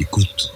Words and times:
Écoute. 0.00 0.50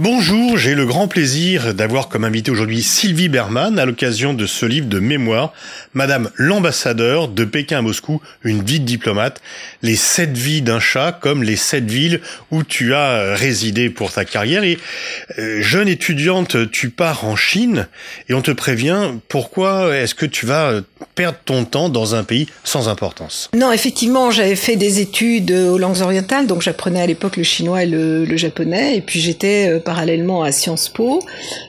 Bonjour, 0.00 0.58
j'ai 0.58 0.74
le 0.74 0.86
grand 0.86 1.06
plaisir 1.06 1.72
d'avoir 1.72 2.08
comme 2.08 2.24
invité 2.24 2.50
aujourd'hui 2.50 2.82
Sylvie 2.82 3.28
Berman 3.28 3.78
à 3.78 3.84
l'occasion 3.84 4.34
de 4.34 4.44
ce 4.44 4.66
livre 4.66 4.88
de 4.88 4.98
mémoire, 4.98 5.52
Madame 5.92 6.30
l'ambassadeur 6.34 7.28
de 7.28 7.44
Pékin 7.44 7.78
à 7.78 7.82
Moscou, 7.82 8.20
une 8.42 8.64
vie 8.64 8.80
de 8.80 8.86
diplomate, 8.86 9.40
les 9.82 9.94
sept 9.94 10.36
vies 10.36 10.62
d'un 10.62 10.80
chat 10.80 11.12
comme 11.12 11.44
les 11.44 11.54
sept 11.54 11.88
villes 11.88 12.20
où 12.50 12.64
tu 12.64 12.92
as 12.92 13.36
résidé 13.36 13.88
pour 13.88 14.10
ta 14.10 14.24
carrière. 14.24 14.64
Et 14.64 14.80
euh, 15.38 15.62
jeune 15.62 15.86
étudiante, 15.86 16.72
tu 16.72 16.90
pars 16.90 17.24
en 17.24 17.36
Chine 17.36 17.86
et 18.28 18.34
on 18.34 18.42
te 18.42 18.50
prévient 18.50 19.12
pourquoi 19.28 19.96
est-ce 19.96 20.16
que 20.16 20.26
tu 20.26 20.44
vas 20.44 20.80
perdre 21.14 21.38
ton 21.44 21.64
temps 21.64 21.88
dans 21.88 22.16
un 22.16 22.24
pays 22.24 22.48
sans 22.64 22.88
importance? 22.88 23.48
Non, 23.54 23.70
effectivement, 23.70 24.32
j'avais 24.32 24.56
fait 24.56 24.74
des 24.74 24.98
études 24.98 25.52
aux 25.52 25.78
langues 25.78 26.00
orientales, 26.00 26.48
donc 26.48 26.62
j'apprenais 26.62 27.00
à 27.00 27.06
l'époque 27.06 27.36
le 27.36 27.44
chinois 27.44 27.84
et 27.84 27.86
le, 27.86 28.24
le 28.24 28.36
japonais, 28.36 28.96
et 28.96 29.00
puis 29.00 29.20
j'étais 29.20 29.68
euh, 29.70 29.80
parallèlement 29.94 30.42
à 30.42 30.50
Sciences 30.50 30.88
Po. 30.88 31.22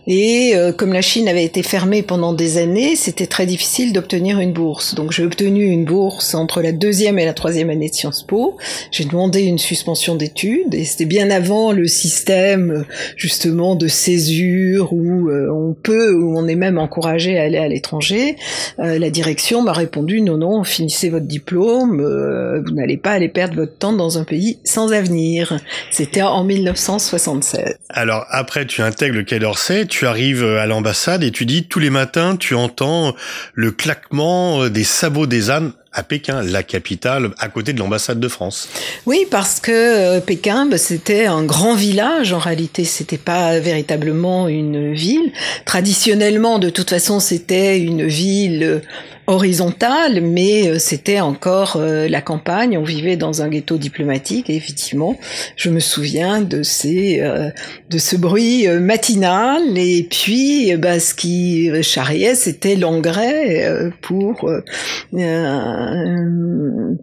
Et 0.07 0.53
euh, 0.55 0.71
comme 0.71 0.93
la 0.93 1.03
Chine 1.03 1.27
avait 1.27 1.43
été 1.43 1.61
fermée 1.61 2.02
pendant 2.02 2.33
des 2.33 2.57
années, 2.57 2.95
c'était 2.95 3.27
très 3.27 3.45
difficile 3.45 3.93
d'obtenir 3.93 4.39
une 4.39 4.52
bourse. 4.52 4.95
Donc 4.95 5.11
j'ai 5.11 5.23
obtenu 5.23 5.63
une 5.66 5.85
bourse 5.85 6.33
entre 6.33 6.63
la 6.63 6.71
deuxième 6.71 7.19
et 7.19 7.25
la 7.25 7.35
troisième 7.35 7.69
année 7.69 7.89
de 7.89 7.93
Sciences 7.93 8.23
Po. 8.23 8.57
J'ai 8.89 9.05
demandé 9.05 9.43
une 9.43 9.59
suspension 9.59 10.16
d'études 10.16 10.73
et 10.73 10.85
c'était 10.85 11.05
bien 11.05 11.30
avant 11.30 11.71
le 11.71 11.88
système 11.88 12.85
justement 13.16 13.75
de 13.75 13.88
césure 13.88 14.91
où 14.91 15.30
euh, 15.30 15.47
on 15.53 15.75
peut, 15.75 16.11
où 16.11 16.35
on 16.35 16.47
est 16.47 16.55
même 16.55 16.80
encouragé 16.80 17.38
à 17.38 17.44
aller 17.44 17.59
à 17.59 17.67
l'étranger. 17.67 18.38
Euh, 18.80 18.97
la 18.97 19.11
direction 19.11 19.61
m'a 19.61 19.73
répondu 19.73 20.22
non 20.22 20.38
non, 20.38 20.63
finissez 20.63 21.09
votre 21.09 21.28
diplôme, 21.28 22.00
euh, 22.02 22.63
vous 22.66 22.73
n'allez 22.73 22.97
pas 22.97 23.11
aller 23.11 23.30
perdre 23.30 23.55
votre 23.55 23.78
temps 23.78 23.94
dans 23.94 24.17
un 24.17 24.23
pays 24.23 24.57
sans 24.63 24.94
avenir. 24.94 25.59
C'était 25.91 26.23
en 26.23 26.44
1976. 26.44 27.75
Alors 27.89 28.05
après, 28.30 28.66
tu 28.66 28.81
intègres 28.81 29.16
le 29.16 29.23
Quai 29.23 29.39
d'Orsay, 29.39 29.86
tu 29.86 30.08
arrives 30.08 30.44
à 30.44 30.66
l'ambassade 30.66 31.23
et 31.23 31.31
tu 31.31 31.45
dis 31.45 31.67
tous 31.67 31.80
les 31.80 31.89
matins, 31.89 32.36
tu 32.36 32.56
entends 32.56 33.16
le 33.53 33.72
claquement 33.72 34.67
des 34.70 34.84
sabots 34.84 35.28
des 35.28 35.50
ânes 35.50 35.72
à 35.95 36.03
Pékin, 36.03 36.44
la 36.44 36.62
capitale, 36.62 37.31
à 37.39 37.47
côté 37.47 37.72
de 37.72 37.80
l'ambassade 37.80 38.20
de 38.20 38.28
France. 38.28 38.67
Oui, 39.06 39.25
parce 39.31 39.62
que 39.62 39.72
euh, 39.72 40.20
Pékin, 40.20 40.66
bah, 40.66 40.78
c'était 40.78 41.25
un 41.25 41.44
grand 41.44 41.73
village. 41.73 42.34
En 42.34 42.38
réalité, 42.38 42.84
c'était 42.84 43.17
pas 43.17 43.59
véritablement 43.59 44.50
une 44.50 44.94
ville. 44.94 45.31
Traditionnellement, 45.64 46.59
de 46.59 46.69
toute 46.69 46.90
façon, 46.90 47.22
c'était 47.22 47.80
une 47.80 48.06
ville 48.06 48.81
horizontale, 49.28 50.22
mais 50.22 50.68
euh, 50.68 50.80
c'était 50.80 51.20
encore 51.20 51.78
euh, 51.78 52.08
la 52.08 52.22
campagne. 52.22 52.78
On 52.78 52.84
vivait 52.84 53.18
dans 53.18 53.42
un 53.42 53.50
ghetto 53.50 53.78
diplomatique 53.78 54.50
et 54.50 54.56
effectivement, 54.56 55.18
je 55.56 55.70
me 55.70 55.80
souviens 55.80 56.42
de 56.42 56.64
ces 56.64 57.20
euh, 57.22 57.50
de 57.90 57.98
ce 57.98 58.16
bruit 58.16 58.68
matinal 58.68 59.62
et 59.78 60.08
puis 60.09 60.76
bah, 60.78 61.00
ce 61.00 61.14
qui 61.14 61.72
charriait, 61.84 62.36
c'était 62.36 62.76
l'engrais 62.76 63.92
pour 64.02 64.50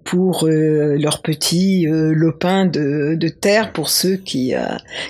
pour 0.05 0.49
leurs 0.49 1.23
petits 1.23 1.87
lopins 1.89 2.67
de, 2.67 3.15
de 3.15 3.29
terre 3.29 3.73
pour 3.73 3.89
ceux 3.89 4.17
qui 4.17 4.55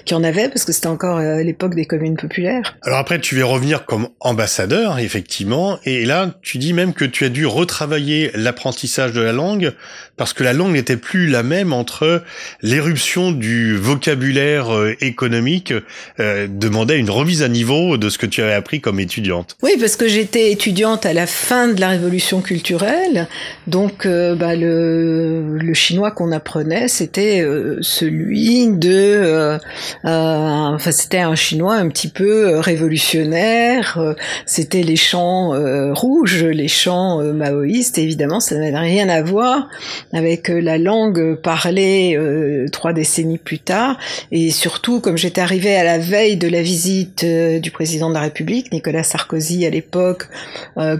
qui 0.04 0.14
en 0.14 0.24
avaient 0.24 0.48
parce 0.48 0.64
que 0.64 0.72
c'était 0.72 0.88
encore 0.88 1.20
l'époque 1.20 1.74
des 1.74 1.86
communes 1.86 2.16
populaires. 2.16 2.76
Alors 2.82 2.98
après, 2.98 3.20
tu 3.20 3.38
vas 3.38 3.46
revenir 3.46 3.84
comme 3.84 4.08
ambassadeur 4.20 4.98
effectivement 4.98 5.78
et 5.84 6.04
là, 6.04 6.34
tu 6.42 6.58
dis 6.58 6.72
même 6.72 6.92
que 6.92 7.01
que 7.02 7.08
tu 7.08 7.24
as 7.24 7.30
dû 7.30 7.46
retravailler 7.46 8.30
l'apprentissage 8.34 9.12
de 9.12 9.20
la 9.20 9.32
langue 9.32 9.72
parce 10.16 10.34
que 10.34 10.44
la 10.44 10.52
langue 10.52 10.72
n'était 10.72 10.96
plus 10.96 11.26
la 11.26 11.42
même 11.42 11.72
entre 11.72 12.22
l'éruption 12.62 13.32
du 13.32 13.76
vocabulaire 13.76 14.72
euh, 14.72 14.94
économique 15.00 15.74
euh, 16.20 16.46
demandait 16.48 16.98
une 16.98 17.10
remise 17.10 17.42
à 17.42 17.48
niveau 17.48 17.96
de 17.96 18.08
ce 18.08 18.18
que 18.18 18.26
tu 18.26 18.40
avais 18.40 18.52
appris 18.52 18.80
comme 18.80 19.00
étudiante. 19.00 19.56
Oui, 19.62 19.72
parce 19.80 19.96
que 19.96 20.06
j'étais 20.06 20.52
étudiante 20.52 21.06
à 21.06 21.12
la 21.12 21.26
fin 21.26 21.66
de 21.66 21.80
la 21.80 21.88
révolution 21.88 22.40
culturelle, 22.40 23.26
donc 23.66 24.06
euh, 24.06 24.36
bah, 24.36 24.54
le, 24.54 25.58
le, 25.58 25.74
chinois 25.74 26.12
qu'on 26.12 26.30
apprenait, 26.30 26.86
c'était 26.86 27.44
celui 27.80 28.68
de, 28.68 29.58
enfin 30.04 30.92
c'était 30.92 31.18
un 31.18 31.34
chinois 31.34 31.74
un 31.74 31.88
petit 31.88 32.08
peu 32.08 32.58
révolutionnaire, 32.58 33.98
c'était 34.46 34.82
les 34.82 34.96
chants 34.96 35.52
rouges, 35.94 36.44
les 36.44 36.68
chants 36.68 36.91
euh, 36.92 37.32
maoïste, 37.32 37.98
évidemment, 37.98 38.40
ça 38.40 38.56
n'avait 38.56 38.76
rien 38.76 39.08
à 39.08 39.22
voir 39.22 39.68
avec 40.12 40.50
euh, 40.50 40.60
la 40.60 40.78
langue 40.78 41.36
parlée 41.36 42.16
euh, 42.16 42.68
trois 42.70 42.92
décennies 42.92 43.38
plus 43.38 43.58
tard. 43.58 43.98
Et 44.30 44.50
surtout, 44.50 45.00
comme 45.00 45.16
j'étais 45.16 45.40
arrivée 45.40 45.76
à 45.76 45.84
la 45.84 45.98
veille 45.98 46.36
de 46.36 46.48
la 46.48 46.62
visite 46.62 47.24
du 47.24 47.70
président 47.70 48.08
de 48.08 48.14
la 48.14 48.20
République, 48.20 48.72
Nicolas 48.72 49.02
Sarkozy 49.02 49.66
à 49.66 49.70
l'époque, 49.70 50.28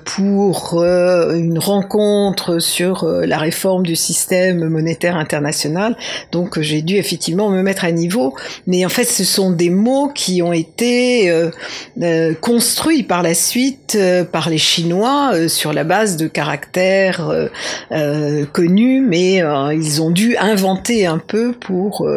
pour 0.04 0.82
une 0.82 1.58
rencontre 1.58 2.59
sur 2.59 3.06
la 3.06 3.38
réforme 3.38 3.84
du 3.84 3.97
système 3.97 4.69
monétaire 4.69 5.16
international, 5.16 5.97
donc 6.30 6.60
j'ai 6.60 6.82
dû 6.82 6.97
effectivement 6.97 7.50
me 7.50 7.62
mettre 7.62 7.84
à 7.84 7.92
niveau. 7.92 8.34
Mais 8.66 8.84
en 8.84 8.88
fait, 8.88 9.04
ce 9.04 9.24
sont 9.24 9.50
des 9.50 9.70
mots 9.70 10.10
qui 10.14 10.42
ont 10.42 10.53
été 10.53 11.32
construits 12.41 13.03
par 13.03 13.22
la 13.22 13.34
suite 13.34 13.98
par 14.30 14.50
les 14.50 14.59
Chinois 14.59 15.48
sur 15.48 15.72
la 15.72 15.81
base 15.84 16.16
de 16.16 16.26
caractères 16.26 17.28
euh, 17.28 17.48
euh, 17.93 18.44
connus, 18.47 19.00
mais 19.00 19.43
euh, 19.43 19.75
ils 19.75 20.03
ont 20.03 20.10
dû 20.10 20.37
inventer 20.37 21.06
un 21.06 21.19
peu 21.19 21.53
pour, 21.53 22.09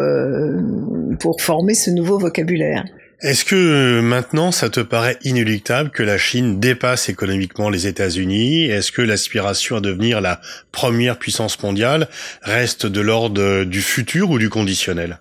pour 1.19 1.41
former 1.41 1.73
ce 1.73 1.89
nouveau 1.89 2.17
vocabulaire. 2.17 2.85
Est-ce 3.21 3.45
que 3.45 4.01
maintenant 4.01 4.51
ça 4.51 4.69
te 4.69 4.81
paraît 4.81 5.17
inéluctable 5.23 5.89
que 5.89 6.03
la 6.03 6.17
Chine 6.17 6.59
dépasse 6.59 7.07
économiquement 7.07 7.69
les 7.69 7.87
États-Unis? 7.87 8.65
Est-ce 8.65 8.91
que 8.91 9.01
l'aspiration 9.01 9.77
à 9.77 9.79
devenir 9.79 10.19
la 10.19 10.41
première 10.73 11.17
puissance 11.17 11.61
mondiale 11.63 12.09
reste 12.41 12.85
de 12.85 12.99
l'ordre 12.99 13.63
du 13.63 13.81
futur 13.81 14.31
ou 14.31 14.37
du 14.37 14.49
conditionnel? 14.49 15.19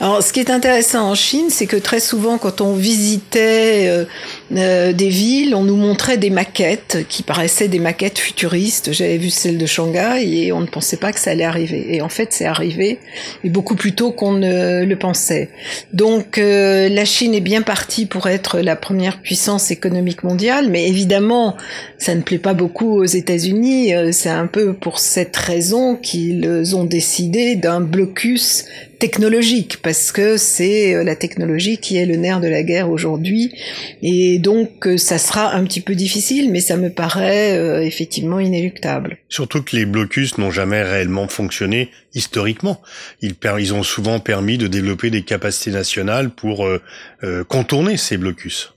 Alors 0.00 0.22
ce 0.22 0.32
qui 0.32 0.40
est 0.40 0.50
intéressant 0.50 1.10
en 1.10 1.14
Chine, 1.14 1.50
c'est 1.50 1.66
que 1.66 1.76
très 1.76 2.00
souvent 2.00 2.38
quand 2.38 2.62
on 2.62 2.72
visitait 2.72 3.88
euh, 3.88 4.04
euh, 4.56 4.94
des 4.94 5.10
villes, 5.10 5.54
on 5.54 5.64
nous 5.64 5.76
montrait 5.76 6.16
des 6.16 6.30
maquettes 6.30 7.04
qui 7.10 7.22
paraissaient 7.22 7.68
des 7.68 7.78
maquettes 7.78 8.18
futuristes. 8.18 8.92
J'avais 8.92 9.18
vu 9.18 9.28
celle 9.28 9.58
de 9.58 9.66
Shanghai 9.66 10.22
et 10.24 10.52
on 10.52 10.60
ne 10.60 10.66
pensait 10.66 10.96
pas 10.96 11.12
que 11.12 11.20
ça 11.20 11.32
allait 11.32 11.44
arriver. 11.44 11.94
Et 11.94 12.00
en 12.00 12.08
fait 12.08 12.32
c'est 12.32 12.46
arrivé 12.46 13.00
et 13.44 13.50
beaucoup 13.50 13.76
plus 13.76 13.92
tôt 13.94 14.12
qu'on 14.12 14.32
ne 14.32 14.86
le 14.86 14.96
pensait. 14.96 15.50
Donc 15.92 16.38
euh, 16.38 16.88
la 16.88 17.04
Chine 17.04 17.17
Chine 17.18 17.34
est 17.34 17.40
bien 17.40 17.62
partie 17.62 18.06
pour 18.06 18.28
être 18.28 18.60
la 18.60 18.76
première 18.76 19.20
puissance 19.20 19.72
économique 19.72 20.22
mondiale, 20.22 20.68
mais 20.70 20.86
évidemment, 20.88 21.56
ça 21.98 22.14
ne 22.14 22.20
plaît 22.20 22.38
pas 22.38 22.54
beaucoup 22.54 22.92
aux 22.92 23.06
États-Unis. 23.06 23.92
Euh, 23.92 24.12
c'est 24.12 24.28
un 24.28 24.46
peu 24.46 24.72
pour 24.72 25.00
cette 25.00 25.36
raison 25.36 25.96
qu'ils 25.96 26.76
ont 26.76 26.84
décidé 26.84 27.56
d'un 27.56 27.80
blocus 27.80 28.66
technologique, 28.98 29.78
parce 29.82 30.12
que 30.12 30.36
c'est 30.36 30.94
euh, 30.94 31.04
la 31.04 31.16
technologie 31.16 31.78
qui 31.78 31.96
est 31.96 32.06
le 32.06 32.16
nerf 32.16 32.40
de 32.40 32.48
la 32.48 32.62
guerre 32.62 32.90
aujourd'hui. 32.90 33.52
Et 34.02 34.38
donc, 34.38 34.86
euh, 34.86 34.96
ça 34.98 35.18
sera 35.18 35.54
un 35.54 35.64
petit 35.64 35.80
peu 35.80 35.94
difficile, 35.94 36.50
mais 36.50 36.60
ça 36.60 36.76
me 36.76 36.90
paraît 36.90 37.86
effectivement 37.86 38.40
inéluctable. 38.40 39.18
Surtout 39.28 39.62
que 39.62 39.76
les 39.76 39.86
blocus 39.86 40.38
n'ont 40.38 40.50
jamais 40.50 40.82
réellement 40.82 41.28
fonctionné 41.28 41.90
historiquement. 42.14 42.80
Ils, 43.22 43.74
ont 43.74 43.82
souvent 43.82 44.18
permis 44.20 44.58
de 44.58 44.66
développer 44.66 45.10
des 45.10 45.22
capacités 45.22 45.70
nationales 45.70 46.30
pour 46.30 46.66
euh, 46.66 47.44
contourner 47.44 47.96
ces 47.96 48.16
blocus. 48.16 48.74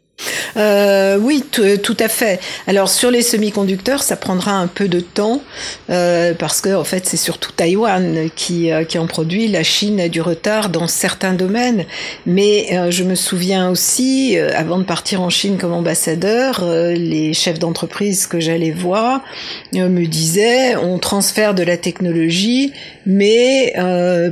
Euh, 0.57 1.17
oui, 1.17 1.43
tout 1.51 1.97
à 1.99 2.07
fait. 2.07 2.39
Alors 2.67 2.89
sur 2.89 3.11
les 3.11 3.21
semi-conducteurs, 3.21 4.03
ça 4.03 4.15
prendra 4.15 4.53
un 4.53 4.67
peu 4.67 4.87
de 4.87 4.99
temps 4.99 5.41
euh, 5.89 6.33
parce 6.33 6.61
que 6.61 6.75
en 6.75 6.83
fait 6.83 7.05
c'est 7.07 7.17
surtout 7.17 7.51
Taïwan 7.51 8.29
qui, 8.35 8.69
qui 8.87 8.97
en 8.97 9.07
produit. 9.07 9.47
La 9.47 9.63
Chine 9.63 9.99
a 9.99 10.09
du 10.09 10.21
retard 10.21 10.69
dans 10.69 10.87
certains 10.87 11.33
domaines, 11.33 11.85
mais 12.25 12.91
je 12.91 13.03
me 13.03 13.15
souviens 13.15 13.69
aussi, 13.69 14.37
avant 14.37 14.77
de 14.77 14.83
partir 14.83 15.21
en 15.21 15.29
Chine 15.29 15.57
comme 15.57 15.73
ambassadeur, 15.73 16.63
les 16.65 17.33
chefs 17.33 17.59
d'entreprise 17.59 18.27
que 18.27 18.39
j'allais 18.39 18.71
voir 18.71 19.21
me 19.73 20.05
disaient 20.05 20.75
on 20.75 20.99
transfère 20.99 21.53
de 21.53 21.63
la 21.63 21.77
technologie, 21.77 22.73
mais 23.05 23.73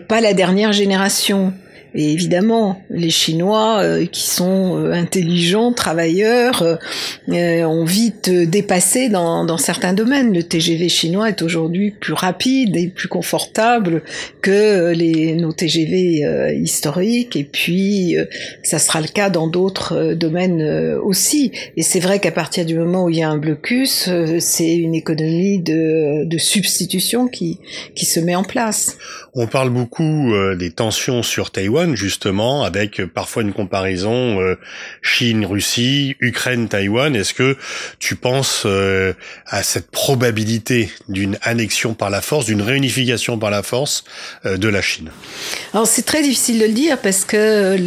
pas 0.07 0.21
la 0.21 0.33
dernière 0.33 0.74
génération. 0.74 1.53
Et 1.95 2.12
évidemment, 2.13 2.81
les 2.89 3.09
Chinois 3.09 3.80
euh, 3.81 4.06
qui 4.06 4.27
sont 4.27 4.77
euh, 4.77 4.91
intelligents, 4.91 5.74
travailleurs, 5.74 6.62
euh, 7.30 7.63
ont 7.63 7.86
vite 7.86 8.30
dépassé 8.30 9.09
dans, 9.09 9.45
dans, 9.45 9.57
certains 9.57 9.94
domaines. 9.94 10.33
Le 10.33 10.44
TGV 10.44 10.89
chinois 10.89 11.30
est 11.30 11.41
aujourd'hui 11.41 11.91
plus 11.91 12.13
rapide 12.13 12.75
et 12.75 12.88
plus 12.88 13.07
confortable 13.07 14.03
que 14.41 14.91
les, 14.94 15.33
nos 15.33 15.51
TGV 15.51 16.56
historiques. 16.62 17.36
Et 17.36 17.44
puis, 17.44 18.15
ça 18.63 18.80
sera 18.80 19.01
le 19.01 19.07
cas 19.07 19.30
dans 19.30 19.47
d'autres 19.47 20.13
domaines 20.13 20.62
aussi. 21.03 21.51
Et 21.77 21.83
c'est 21.83 22.00
vrai 22.00 22.19
qu'à 22.19 22.31
partir 22.31 22.65
du 22.65 22.75
moment 22.75 23.06
où 23.06 23.09
il 23.09 23.18
y 23.18 23.24
a 23.24 23.30
un 23.30 23.38
blocus, 23.38 24.09
c'est 24.39 24.75
une 24.75 24.95
économie 24.95 25.59
de, 25.59 26.25
de 26.25 26.38
substitution 26.38 27.27
qui, 27.27 27.59
qui 27.95 28.06
se 28.06 28.19
met 28.19 28.35
en 28.35 28.44
place. 28.44 28.97
On 29.35 29.47
parle 29.47 29.69
beaucoup 29.69 30.33
des 30.57 30.71
tensions 30.71 31.21
sur 31.21 31.51
Taïwan, 31.51 31.78
justement, 31.95 32.63
avec 32.63 33.05
parfois 33.05 33.43
une 33.43 33.53
comparaison 33.53 34.39
euh, 34.39 34.55
Chine, 35.01 35.45
Russie, 35.45 36.15
Ukraine, 36.19 36.67
Taïwan. 36.67 37.15
Est-ce 37.15 37.33
que 37.33 37.57
tu 37.99 38.15
penses 38.15 38.63
euh, 38.65 39.13
à 39.47 39.63
cette 39.63 39.91
probabilité 39.91 40.89
d'une 41.07 41.37
annexion 41.41 41.93
par 41.93 42.09
la 42.09 42.21
force, 42.21 42.45
d'une 42.45 42.61
réunification 42.61 43.37
par 43.37 43.51
la 43.51 43.63
force 43.63 44.03
euh, 44.45 44.57
de 44.57 44.67
la 44.67 44.81
Chine? 44.81 45.09
Alors 45.73 45.87
c'est 45.87 46.05
très 46.05 46.21
difficile 46.21 46.59
de 46.59 46.65
le 46.65 46.73
dire 46.73 46.97
parce 46.97 47.25
que 47.25 47.77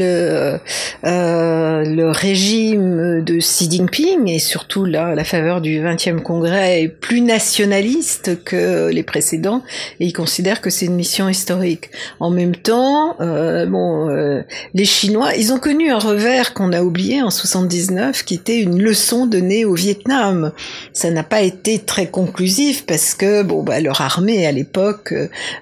le 1.04 2.10
régime 2.10 3.22
de 3.22 3.38
Xi 3.38 3.70
Jinping 3.70 4.28
et 4.28 4.38
surtout 4.38 4.84
là 4.84 5.14
la 5.14 5.24
faveur 5.24 5.60
du 5.60 5.80
20e 5.80 6.20
congrès 6.20 6.82
est 6.82 6.88
plus 6.88 7.20
nationaliste 7.20 8.42
que 8.44 8.88
les 8.90 9.02
précédents 9.02 9.62
et 10.00 10.06
il 10.06 10.12
considère 10.12 10.60
que 10.60 10.70
c'est 10.70 10.86
une 10.86 10.94
mission 10.94 11.28
historique. 11.28 11.90
En 12.20 12.30
même 12.30 12.56
temps, 12.56 13.16
euh, 13.20 13.66
euh, 13.82 14.42
les 14.74 14.84
Chinois, 14.84 15.34
ils 15.36 15.52
ont 15.52 15.58
connu 15.58 15.90
un 15.90 15.98
revers 15.98 16.54
qu'on 16.54 16.72
a 16.72 16.82
oublié 16.82 17.22
en 17.22 17.30
79, 17.30 18.24
qui 18.24 18.34
était 18.34 18.60
une 18.60 18.80
leçon 18.80 19.26
donnée 19.26 19.64
au 19.64 19.74
Vietnam. 19.74 20.52
Ça 20.92 21.10
n'a 21.10 21.22
pas 21.22 21.42
été 21.42 21.78
très 21.78 22.06
conclusif 22.06 22.84
parce 22.86 23.14
que 23.14 23.42
bon, 23.42 23.62
bah, 23.62 23.80
leur 23.80 24.00
armée 24.00 24.46
à 24.46 24.52
l'époque 24.52 25.14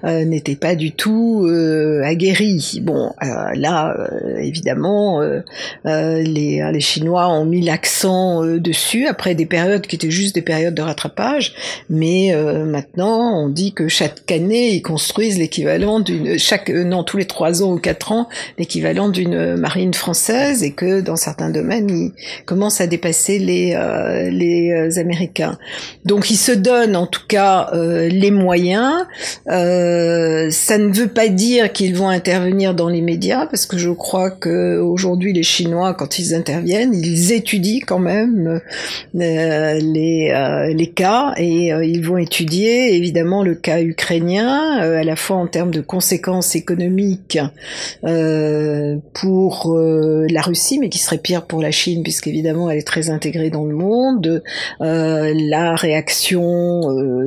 euh, 0.03 0.25
n'était 0.25 0.55
pas 0.55 0.75
du 0.75 0.91
tout 0.91 1.47
aguerrie. 2.03 2.79
Bon, 2.81 3.13
là, 3.21 3.95
évidemment, 4.39 5.21
les, 5.85 6.69
les 6.71 6.81
Chinois 6.81 7.27
ont 7.27 7.45
mis 7.45 7.61
l'accent 7.61 8.43
dessus 8.43 9.07
après 9.07 9.35
des 9.35 9.45
périodes 9.45 9.87
qui 9.87 9.95
étaient 9.95 10.11
juste 10.11 10.35
des 10.35 10.41
périodes 10.41 10.73
de 10.73 10.81
rattrapage, 10.81 11.53
mais 11.89 12.33
maintenant 12.65 13.43
on 13.43 13.49
dit 13.49 13.73
que 13.73 13.87
chaque 13.87 14.31
année 14.31 14.75
ils 14.75 14.81
construisent 14.81 15.37
l'équivalent 15.37 15.99
d'une 15.99 16.37
chaque 16.37 16.69
non 16.69 17.03
tous 17.03 17.17
les 17.17 17.25
trois 17.25 17.63
ans 17.63 17.73
ou 17.73 17.77
quatre 17.77 18.10
l'équivalent 18.57 19.09
d'une 19.09 19.55
marine 19.55 19.93
française 19.93 20.63
et 20.63 20.71
que 20.71 21.01
dans 21.01 21.15
certains 21.15 21.49
domaines, 21.49 21.89
ils 21.89 22.11
commencent 22.45 22.81
à 22.81 22.87
dépasser 22.87 23.39
les, 23.39 23.73
euh, 23.75 24.31
euh, 24.31 24.99
Américains. 24.99 25.57
Donc 26.05 26.29
ils 26.31 26.37
se 26.37 26.51
donnent 26.51 26.95
en 26.95 27.07
tout 27.07 27.25
cas 27.27 27.69
euh, 27.73 28.07
les 28.09 28.31
moyens. 28.31 29.05
ça 29.47 30.77
ne 30.77 30.91
veut 30.93 31.07
pas 31.07 31.27
dire 31.27 31.71
qu'ils 31.71 31.95
vont 31.95 32.09
intervenir 32.09 32.73
dans 32.73 32.89
les 32.89 33.01
médias 33.01 33.45
parce 33.45 33.65
que 33.65 33.77
je 33.77 33.89
crois 33.89 34.31
que 34.31 34.79
aujourd'hui 34.79 35.33
les 35.33 35.43
Chinois, 35.43 35.93
quand 35.93 36.19
ils 36.19 36.33
interviennent, 36.35 36.93
ils 36.93 37.31
étudient 37.31 37.81
quand 37.85 37.99
même 37.99 38.61
les, 39.13 40.73
les 40.73 40.87
cas 40.87 41.33
et 41.37 41.67
ils 41.67 42.05
vont 42.05 42.17
étudier 42.17 42.95
évidemment 42.95 43.43
le 43.43 43.55
cas 43.55 43.81
ukrainien 43.81 44.79
à 44.79 45.03
la 45.03 45.15
fois 45.15 45.37
en 45.37 45.47
termes 45.47 45.71
de 45.71 45.81
conséquences 45.81 46.55
économiques 46.55 47.39
euh, 48.03 48.97
pour 49.13 49.73
euh, 49.75 50.25
la 50.29 50.41
Russie, 50.41 50.79
mais 50.79 50.89
qui 50.89 50.97
serait 50.97 51.19
pire 51.19 51.43
pour 51.43 51.61
la 51.61 51.71
Chine, 51.71 52.01
puisqu'évidemment 52.01 52.69
elle 52.69 52.79
est 52.79 52.87
très 52.87 53.09
intégrée 53.09 53.49
dans 53.49 53.65
le 53.65 53.75
monde. 53.75 54.43
Euh, 54.81 55.33
la 55.35 55.75
réaction 55.75 56.81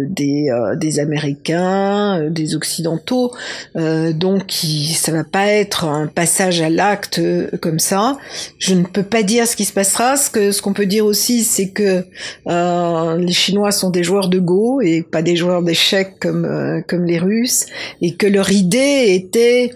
des, 0.08 0.48
des 0.76 0.98
Américains, 0.98 2.28
des 2.30 2.56
Occidentaux, 2.56 3.32
donc 3.74 4.46
qui, 4.46 4.94
ça 4.94 5.12
va 5.12 5.24
pas 5.24 5.46
être 5.46 5.84
un 5.84 6.06
passage 6.06 6.60
à 6.60 6.70
l'acte 6.70 7.20
comme 7.60 7.78
ça. 7.78 8.16
Je 8.58 8.74
ne 8.74 8.84
peux 8.84 9.02
pas 9.02 9.22
dire 9.22 9.46
ce 9.46 9.56
qui 9.56 9.64
se 9.64 9.72
passera. 9.72 10.16
Ce 10.16 10.30
que 10.30 10.52
ce 10.52 10.62
qu'on 10.62 10.72
peut 10.72 10.86
dire 10.86 11.06
aussi, 11.06 11.44
c'est 11.44 11.68
que 11.68 12.04
les 12.46 13.32
Chinois 13.32 13.72
sont 13.72 13.90
des 13.90 14.02
joueurs 14.02 14.28
de 14.28 14.38
Go 14.38 14.80
et 14.80 15.02
pas 15.02 15.22
des 15.22 15.36
joueurs 15.36 15.62
d'échecs 15.62 16.14
comme 16.20 16.82
comme 16.88 17.04
les 17.04 17.18
Russes, 17.18 17.66
et 18.02 18.14
que 18.14 18.26
leur 18.26 18.50
idée 18.50 19.14
était 19.14 19.70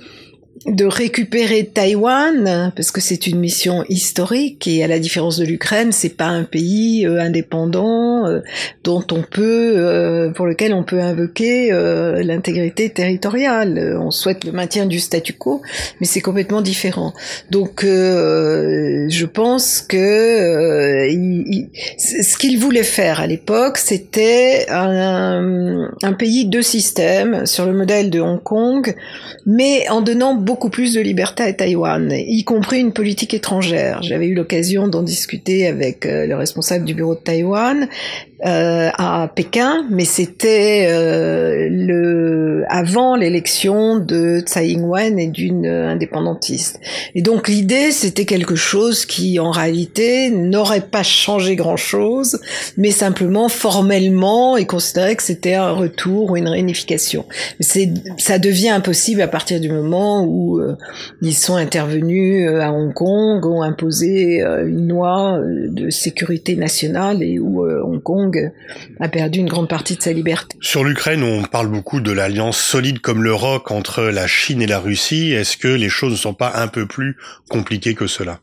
de 0.67 0.85
récupérer 0.85 1.65
Taïwan 1.65 2.73
parce 2.75 2.91
que 2.91 3.01
c'est 3.01 3.27
une 3.27 3.39
mission 3.39 3.85
historique 3.89 4.67
et 4.67 4.83
à 4.83 4.87
la 4.87 4.99
différence 4.99 5.39
de 5.39 5.45
l'Ukraine, 5.45 5.93
c'est 5.93 6.17
pas 6.17 6.27
un 6.27 6.45
pays 6.45 7.07
euh, 7.07 7.21
indépendant 7.21 8.27
euh, 8.27 8.41
dont 8.85 9.05
on 9.13 9.23
peut 9.23 9.75
euh, 9.77 10.31
pour 10.31 10.47
lequel 10.47 10.75
on 10.75 10.83
peut 10.83 11.01
invoquer 11.01 11.71
l'intégrité 12.23 12.91
territoriale. 12.91 13.99
On 14.01 14.11
souhaite 14.11 14.45
le 14.45 14.53
maintien 14.53 14.87
du 14.87 14.99
statu 14.99 15.33
quo, 15.33 15.63
mais 16.01 16.07
c'est 16.07 16.21
complètement 16.21 16.63
différent. 16.63 17.13
Donc 17.51 17.83
je 17.85 19.25
pense 19.27 19.81
que 19.81 21.09
ce 21.99 22.39
qu'il 22.39 22.59
voulait 22.59 22.83
faire 22.83 23.21
à 23.21 23.27
l'époque, 23.27 23.79
c'était 23.79 24.67
un, 24.71 25.91
un 26.03 26.13
pays 26.13 26.47
de 26.47 26.61
système 26.61 27.47
sur 27.47 27.67
le 27.67 27.73
modèle 27.73 28.11
de 28.11 28.21
Hong 28.21 28.43
Kong, 28.43 28.95
mais 29.47 29.89
en 29.89 30.01
donnant 30.01 30.35
beaucoup 30.49 30.71
plus 30.71 30.95
de 30.95 31.03
liberté 31.03 31.43
à 31.43 31.53
Taïwan, 31.53 32.11
y 32.11 32.43
compris 32.43 32.81
une 32.81 32.95
politique 32.95 33.35
étrangère. 33.35 34.03
J'avais 34.03 34.29
eu 34.29 34.35
l'occasion 34.35 34.89
d'en 34.89 35.03
discuter 35.03 35.67
avec 35.67 36.07
euh, 36.07 36.25
le 36.25 36.37
responsable 36.37 36.87
du 36.87 36.95
bureau 36.95 37.15
de 37.15 37.21
Taïwan 37.21 37.87
euh, 38.47 38.91
à 38.97 39.29
Pékin, 39.35 39.85
mais 39.91 40.05
c'était 40.05 40.87
euh, 40.89 41.67
le 41.69 42.65
avant 42.69 43.17
l'élection 43.17 43.99
de 43.99 44.39
Tsai 44.39 44.69
Ing-wen 44.69 45.19
et 45.19 45.27
d'une 45.27 45.67
indépendantiste. 45.67 46.79
Et 47.17 47.23
donc 47.23 47.49
l'idée, 47.49 47.91
c'était 47.91 48.27
quelque 48.27 48.55
chose 48.55 49.07
qui, 49.07 49.41
en 49.41 49.51
réalité, 49.51 50.31
n'aurait 50.31 50.83
pas 50.83 51.03
changé 51.03 51.57
grand-chose, 51.57 52.39
mais 52.77 52.93
simplement 52.93 53.49
formellement, 53.49 54.57
et 54.57 54.67
considérait 54.67 55.17
que 55.17 55.25
c'était 55.25 55.55
un 55.55 55.73
retour 55.73 56.31
ou 56.31 56.37
une 56.37 56.49
réunification. 56.49 57.25
C'est, 57.59 57.91
ça 58.19 58.39
devient 58.39 58.69
impossible 58.69 59.21
à 59.21 59.29
partir 59.29 59.59
du 59.59 59.69
moment 59.69 60.23
où 60.23 60.61
euh, 60.61 60.77
ils 61.23 61.35
sont 61.35 61.57
intervenus 61.57 62.49
à 62.61 62.73
Hong 62.73 62.95
Kong, 62.95 63.45
ont 63.47 63.63
imposé 63.63 64.43
une 64.43 64.89
loi 64.89 65.41
de 65.43 65.91
sécurité 65.91 66.55
nationale 66.55 67.21
et 67.25 67.41
où 67.41 67.65
Hong 67.65 68.01
Kong 68.01 68.28
a 69.01 69.09
perdu 69.09 69.39
une 69.39 69.49
grande 69.49 69.69
partie 69.69 69.97
de 69.97 70.03
sa 70.03 70.13
liberté. 70.13 70.57
Sur 70.61 70.85
l'Ukraine, 70.85 71.23
on 71.23 71.43
parle 71.43 71.69
beaucoup 71.69 72.01
de 72.01 72.13
l'alliance 72.13 72.59
solide 72.59 73.01
comme 73.01 73.23
le 73.23 73.35
roc 73.35 73.71
entre 73.71 74.03
la 74.05 74.27
Chine 74.27 74.63
et 74.63 74.67
la 74.67 74.79
Russie. 74.79 75.33
Est-ce 75.33 75.57
que 75.57 75.69
les 75.69 75.89
choses 75.89 76.13
ne 76.13 76.17
sont 76.17 76.35
pas 76.35 76.53
un 76.57 76.69
peu 76.69 76.87
plus 76.87 77.17
compliquées 77.49 77.95
que 77.95 78.07
cela? 78.07 78.41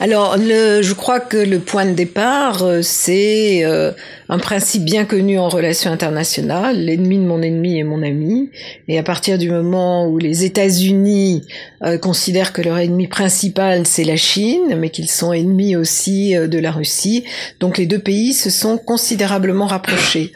Alors, 0.00 0.36
le, 0.36 0.82
je 0.82 0.92
crois 0.94 1.20
que 1.20 1.36
le 1.36 1.58
point 1.58 1.86
de 1.86 1.92
départ, 1.92 2.62
euh, 2.62 2.80
c'est 2.82 3.64
euh, 3.64 3.92
un 4.28 4.38
principe 4.38 4.84
bien 4.84 5.04
connu 5.04 5.38
en 5.38 5.48
relations 5.48 5.90
internationales, 5.90 6.84
l'ennemi 6.84 7.18
de 7.18 7.24
mon 7.24 7.42
ennemi 7.42 7.78
est 7.78 7.84
mon 7.84 8.02
ami. 8.02 8.50
Et 8.88 8.98
à 8.98 9.02
partir 9.02 9.38
du 9.38 9.50
moment 9.50 10.06
où 10.08 10.18
les 10.18 10.44
États-Unis 10.44 11.46
euh, 11.84 11.98
considèrent 11.98 12.52
que 12.52 12.62
leur 12.62 12.78
ennemi 12.78 13.06
principal, 13.06 13.86
c'est 13.86 14.04
la 14.04 14.16
Chine, 14.16 14.76
mais 14.76 14.90
qu'ils 14.90 15.10
sont 15.10 15.32
ennemis 15.32 15.76
aussi 15.76 16.34
de 16.34 16.58
la 16.58 16.70
Russie, 16.70 17.24
donc 17.60 17.78
les 17.78 17.86
deux 17.86 17.98
pays 17.98 18.32
se 18.32 18.50
sont 18.50 18.78
considérablement 18.78 19.66
rapprochés. 19.66 20.32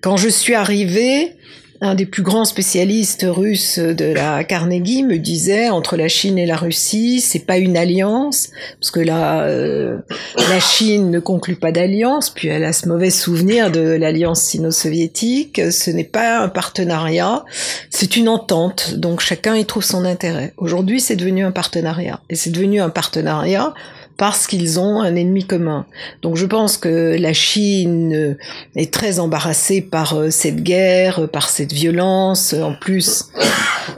Quand 0.00 0.16
je 0.16 0.28
suis 0.28 0.54
arrivée, 0.54 1.37
un 1.80 1.94
des 1.94 2.06
plus 2.06 2.22
grands 2.22 2.44
spécialistes 2.44 3.24
russes 3.28 3.78
de 3.78 4.06
la 4.06 4.42
Carnegie 4.42 5.04
me 5.04 5.18
disait 5.18 5.68
entre 5.68 5.96
la 5.96 6.08
Chine 6.08 6.36
et 6.38 6.46
la 6.46 6.56
Russie, 6.56 7.20
c'est 7.20 7.46
pas 7.46 7.58
une 7.58 7.76
alliance 7.76 8.50
parce 8.80 8.90
que 8.90 9.00
là, 9.00 9.42
euh, 9.42 9.98
la 10.36 10.60
Chine 10.60 11.10
ne 11.10 11.20
conclut 11.20 11.56
pas 11.56 11.70
d'alliance, 11.70 12.30
puis 12.30 12.48
elle 12.48 12.64
a 12.64 12.72
ce 12.72 12.88
mauvais 12.88 13.10
souvenir 13.10 13.70
de 13.70 13.80
l'alliance 13.80 14.40
sino-soviétique. 14.40 15.60
Ce 15.70 15.90
n'est 15.90 16.04
pas 16.04 16.40
un 16.40 16.48
partenariat, 16.48 17.44
c'est 17.90 18.16
une 18.16 18.28
entente. 18.28 18.94
Donc 18.96 19.20
chacun 19.20 19.54
y 19.54 19.64
trouve 19.64 19.84
son 19.84 20.04
intérêt. 20.04 20.54
Aujourd'hui, 20.56 21.00
c'est 21.00 21.16
devenu 21.16 21.44
un 21.44 21.52
partenariat 21.52 22.20
et 22.28 22.34
c'est 22.34 22.50
devenu 22.50 22.80
un 22.80 22.90
partenariat 22.90 23.72
parce 24.18 24.46
qu'ils 24.46 24.78
ont 24.78 25.00
un 25.00 25.14
ennemi 25.14 25.46
commun. 25.46 25.86
Donc 26.20 26.36
je 26.36 26.44
pense 26.44 26.76
que 26.76 27.16
la 27.18 27.32
Chine 27.32 28.36
est 28.76 28.92
très 28.92 29.20
embarrassée 29.20 29.80
par 29.80 30.16
cette 30.30 30.62
guerre, 30.62 31.28
par 31.28 31.48
cette 31.48 31.72
violence. 31.72 32.52
En 32.52 32.74
plus, 32.74 33.30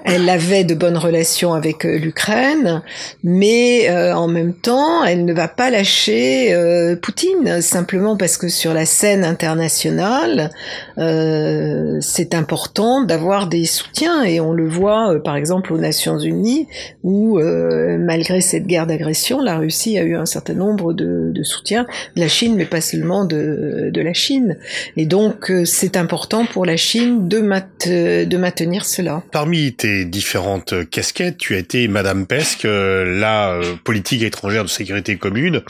elle 0.05 0.29
avait 0.29 0.65
de 0.65 0.75
bonnes 0.75 0.99
relations 0.99 1.55
avec 1.55 1.85
l'Ukraine, 1.85 2.83
mais 3.25 3.91
en 4.12 4.29
même 4.29 4.55
temps, 4.55 5.03
elle 5.05 5.25
ne 5.25 5.33
va 5.33 5.49
pas 5.49 5.71
lâcher 5.71 6.55
Poutine 7.00 7.62
simplement 7.62 8.17
parce 8.17 8.37
que 8.37 8.49
sur 8.49 8.75
la 8.75 8.85
scène 8.85 9.25
internationale, 9.25 10.50
c'est 10.99 12.35
important 12.35 13.03
d'avoir 13.03 13.47
des 13.47 13.65
soutiens 13.65 14.23
et 14.23 14.39
on 14.39 14.53
le 14.53 14.69
voit 14.69 15.15
par 15.25 15.37
exemple 15.37 15.73
aux 15.73 15.79
Nations 15.79 16.19
Unies 16.19 16.69
où 17.03 17.41
malgré 17.41 18.43
cette 18.43 18.67
guerre 18.67 18.87
d'agression, 18.87 19.41
la 19.41 19.57
Russie 19.57 19.99
a 19.99 20.03
eu 20.03 20.10
un 20.14 20.26
certain 20.26 20.55
nombre 20.55 20.93
de, 20.93 21.33
soutiens 21.43 21.87
de 22.17 22.21
la 22.21 22.29
Chine, 22.29 22.55
mais 22.57 22.64
pas 22.64 22.81
seulement 22.81 23.25
de, 23.25 23.90
la 23.95 24.12
Chine. 24.12 24.57
Et 24.97 25.05
donc, 25.05 25.50
euh, 25.50 25.64
c'est 25.64 25.97
important 25.97 26.47
pour 26.47 26.64
la 26.64 26.76
Chine 26.76 27.29
de, 27.29 27.40
de 27.40 28.37
maintenir 28.37 28.85
cela. 28.85 29.23
Parmi 29.31 29.73
tes 29.75 30.05
différentes 30.05 30.88
casquettes, 30.90 31.37
tu 31.37 31.55
as 31.55 31.59
été 31.59 31.88
Madame 31.88 32.26
Pesque, 32.26 32.64
euh, 32.64 33.19
la 33.19 33.52
euh, 33.52 33.75
politique 33.85 34.23
étrangère 34.23 34.64
de 34.64 34.69
sécurité 34.69 35.17
commune. 35.17 35.62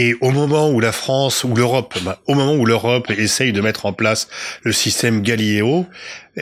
Et 0.00 0.14
au 0.20 0.30
moment 0.30 0.70
où 0.70 0.78
la 0.78 0.92
France 0.92 1.42
ou 1.42 1.56
l'Europe, 1.56 1.98
bah, 2.04 2.20
au 2.28 2.34
moment 2.34 2.54
où 2.54 2.64
l'Europe 2.64 3.10
essaye 3.10 3.52
de 3.52 3.60
mettre 3.60 3.84
en 3.84 3.92
place 3.92 4.28
le 4.62 4.72
système 4.72 5.22
Galileo, 5.22 5.86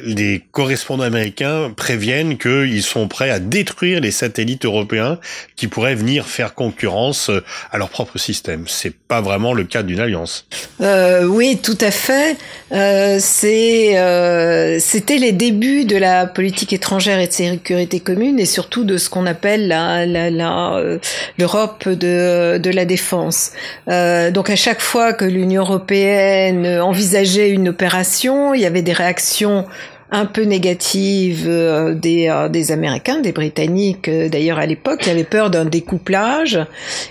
les 0.04 0.44
correspondants 0.52 1.04
américains 1.04 1.72
préviennent 1.74 2.36
qu'ils 2.36 2.82
sont 2.82 3.08
prêts 3.08 3.30
à 3.30 3.38
détruire 3.38 4.00
les 4.00 4.10
satellites 4.10 4.64
européens 4.64 5.18
qui 5.56 5.68
pourraient 5.68 5.94
venir 5.94 6.26
faire 6.26 6.54
concurrence 6.54 7.30
à 7.72 7.78
leur 7.78 7.88
propre 7.88 8.18
système. 8.18 8.64
C'est 8.66 8.94
pas 8.94 9.20
vraiment 9.20 9.54
le 9.54 9.64
cas 9.64 9.82
d'une 9.82 10.00
alliance. 10.00 10.46
Euh, 10.80 11.24
oui, 11.24 11.58
tout 11.62 11.78
à 11.80 11.90
fait. 11.90 12.36
Euh, 12.72 13.18
c'est, 13.20 13.98
euh, 13.98 14.78
c'était 14.80 15.18
les 15.18 15.32
débuts 15.32 15.84
de 15.84 15.96
la 15.96 16.26
politique 16.26 16.72
étrangère 16.72 17.18
et 17.18 17.28
de 17.28 17.32
sécurité 17.32 18.00
commune 18.00 18.38
et 18.38 18.46
surtout 18.46 18.84
de 18.84 18.98
ce 18.98 19.08
qu'on 19.08 19.26
appelle 19.26 19.68
la, 19.68 20.04
la, 20.04 20.30
la 20.30 20.74
euh, 20.76 20.98
l'Europe 21.38 21.88
de, 21.88 22.58
de 22.58 22.70
la 22.70 22.84
défense. 22.84 23.45
Euh, 23.88 24.30
donc 24.30 24.50
à 24.50 24.56
chaque 24.56 24.80
fois 24.80 25.12
que 25.12 25.24
l'Union 25.24 25.62
européenne 25.62 26.66
envisageait 26.80 27.50
une 27.50 27.68
opération, 27.68 28.54
il 28.54 28.60
y 28.60 28.66
avait 28.66 28.82
des 28.82 28.92
réactions 28.92 29.66
un 30.10 30.26
peu 30.26 30.42
négative 30.42 31.46
euh, 31.48 31.94
des, 31.94 32.28
euh, 32.28 32.48
des 32.48 32.70
Américains, 32.70 33.20
des 33.20 33.32
Britanniques 33.32 34.08
euh, 34.08 34.28
d'ailleurs 34.28 34.58
à 34.58 34.66
l'époque, 34.66 35.00
qui 35.00 35.10
avaient 35.10 35.24
peur 35.24 35.50
d'un 35.50 35.64
découplage. 35.64 36.60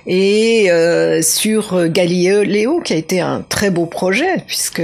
Et 0.07 0.69
sur 1.21 1.87
Galileo, 1.89 2.81
qui 2.81 2.93
a 2.93 2.95
été 2.95 3.19
un 3.19 3.43
très 3.47 3.69
beau 3.69 3.85
projet, 3.85 4.37
puisque 4.45 4.81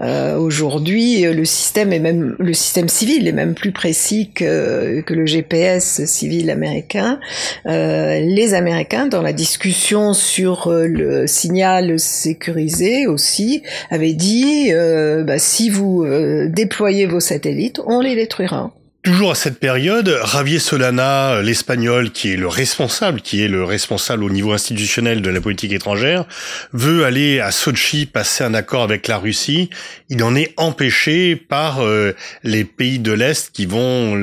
aujourd'hui 0.00 1.22
le 1.22 1.44
système 1.44 1.92
est 1.92 1.98
même 1.98 2.34
le 2.38 2.52
système 2.54 2.88
civil 2.88 3.26
est 3.26 3.32
même 3.32 3.54
plus 3.54 3.72
précis 3.72 4.30
que, 4.34 5.00
que 5.00 5.14
le 5.14 5.26
GPS 5.26 6.04
civil 6.04 6.50
américain. 6.50 7.18
les 7.66 8.54
Américains, 8.54 9.06
dans 9.06 9.22
la 9.22 9.32
discussion 9.32 10.14
sur 10.14 10.70
le 10.70 11.26
signal 11.26 11.98
sécurisé 11.98 13.06
aussi, 13.06 13.62
avaient 13.90 14.14
dit 14.14 14.70
bah, 14.72 15.38
si 15.38 15.70
vous 15.70 16.06
déployez 16.48 17.06
satellites, 17.20 17.80
on 17.86 18.00
les 18.00 18.14
détruira. 18.14 18.72
Toujours 19.04 19.32
à 19.32 19.34
cette 19.34 19.58
période, 19.58 20.18
Javier 20.32 20.58
Solana, 20.58 21.42
l'espagnol 21.42 22.10
qui 22.10 22.32
est 22.32 22.36
le 22.36 22.48
responsable, 22.48 23.20
qui 23.20 23.44
est 23.44 23.48
le 23.48 23.62
responsable 23.62 24.24
au 24.24 24.30
niveau 24.30 24.52
institutionnel 24.52 25.20
de 25.20 25.28
la 25.28 25.42
politique 25.42 25.74
étrangère, 25.74 26.24
veut 26.72 27.04
aller 27.04 27.38
à 27.38 27.50
Sochi 27.50 28.06
passer 28.06 28.44
un 28.44 28.54
accord 28.54 28.82
avec 28.82 29.06
la 29.06 29.18
Russie. 29.18 29.68
Il 30.08 30.24
en 30.24 30.34
est 30.34 30.54
empêché 30.56 31.36
par 31.36 31.82
euh, 31.82 32.14
les 32.44 32.64
pays 32.64 32.98
de 32.98 33.12
l'Est 33.12 33.50
qui 33.52 33.66
vont 33.66 34.14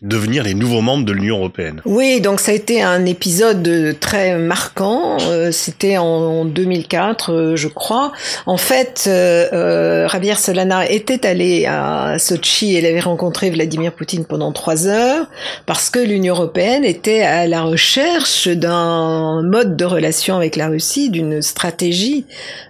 devenir 0.00 0.42
les 0.42 0.54
nouveaux 0.54 0.80
membres 0.80 1.04
de 1.04 1.12
l'Union 1.12 1.36
européenne. 1.36 1.82
Oui, 1.84 2.22
donc 2.22 2.40
ça 2.40 2.52
a 2.52 2.54
été 2.54 2.80
un 2.80 3.04
épisode 3.04 3.98
très 4.00 4.38
marquant. 4.38 5.18
Euh, 5.20 5.52
c'était 5.52 5.98
en 5.98 6.46
2004, 6.46 7.30
euh, 7.30 7.56
je 7.56 7.68
crois. 7.68 8.12
En 8.46 8.56
fait, 8.56 9.02
Javier 9.04 10.36
Solana 10.36 10.88
était 10.90 11.26
allé 11.26 11.66
à 11.66 12.18
Sochi 12.18 12.76
et 12.76 12.78
il 12.78 12.86
avait 12.86 13.00
rencontré 13.00 13.50
Vladimir 13.50 13.92
Poutine 13.92 14.24
pendant 14.30 14.52
trois 14.52 14.86
heures 14.86 15.26
parce 15.66 15.90
que 15.90 15.98
l'Union 15.98 16.34
européenne 16.34 16.84
était 16.84 17.22
à 17.22 17.46
la 17.46 17.62
recherche 17.62 18.48
d'un 18.48 19.42
mode 19.42 19.76
de 19.76 19.84
relation 19.84 20.36
avec 20.36 20.56
la 20.56 20.68
Russie, 20.68 21.10
d'une 21.10 21.42
stratégie 21.42 22.24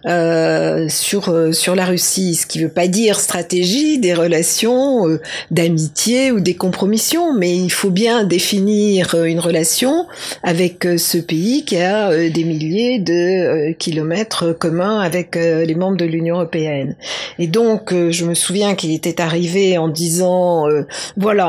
euh, 0.06 0.88
sur 0.88 1.28
euh, 1.28 1.52
sur 1.52 1.74
la 1.74 1.84
Russie, 1.84 2.34
ce 2.34 2.46
qui 2.46 2.62
veut 2.62 2.70
pas 2.70 2.88
dire 2.88 3.20
stratégie 3.20 3.98
des 3.98 4.14
relations 4.14 5.06
euh, 5.06 5.20
d'amitié 5.50 6.32
ou 6.32 6.40
des 6.40 6.54
compromissions, 6.54 7.34
mais 7.34 7.54
il 7.54 7.70
faut 7.70 7.90
bien 7.90 8.24
définir 8.24 9.14
une 9.14 9.40
relation 9.40 10.06
avec 10.42 10.86
ce 10.96 11.18
pays 11.18 11.64
qui 11.64 11.76
a 11.76 12.28
des 12.30 12.44
milliers 12.44 12.98
de 12.98 13.72
kilomètres 13.72 14.52
communs 14.52 15.00
avec 15.00 15.36
les 15.36 15.74
membres 15.74 15.96
de 15.96 16.04
l'Union 16.06 16.36
européenne. 16.36 16.96
Et 17.38 17.46
donc, 17.46 17.92
je 17.92 18.24
me 18.24 18.34
souviens 18.34 18.74
qu'il 18.74 18.92
était 18.92 19.20
arrivé 19.20 19.76
en 19.76 19.88
disant, 19.88 20.66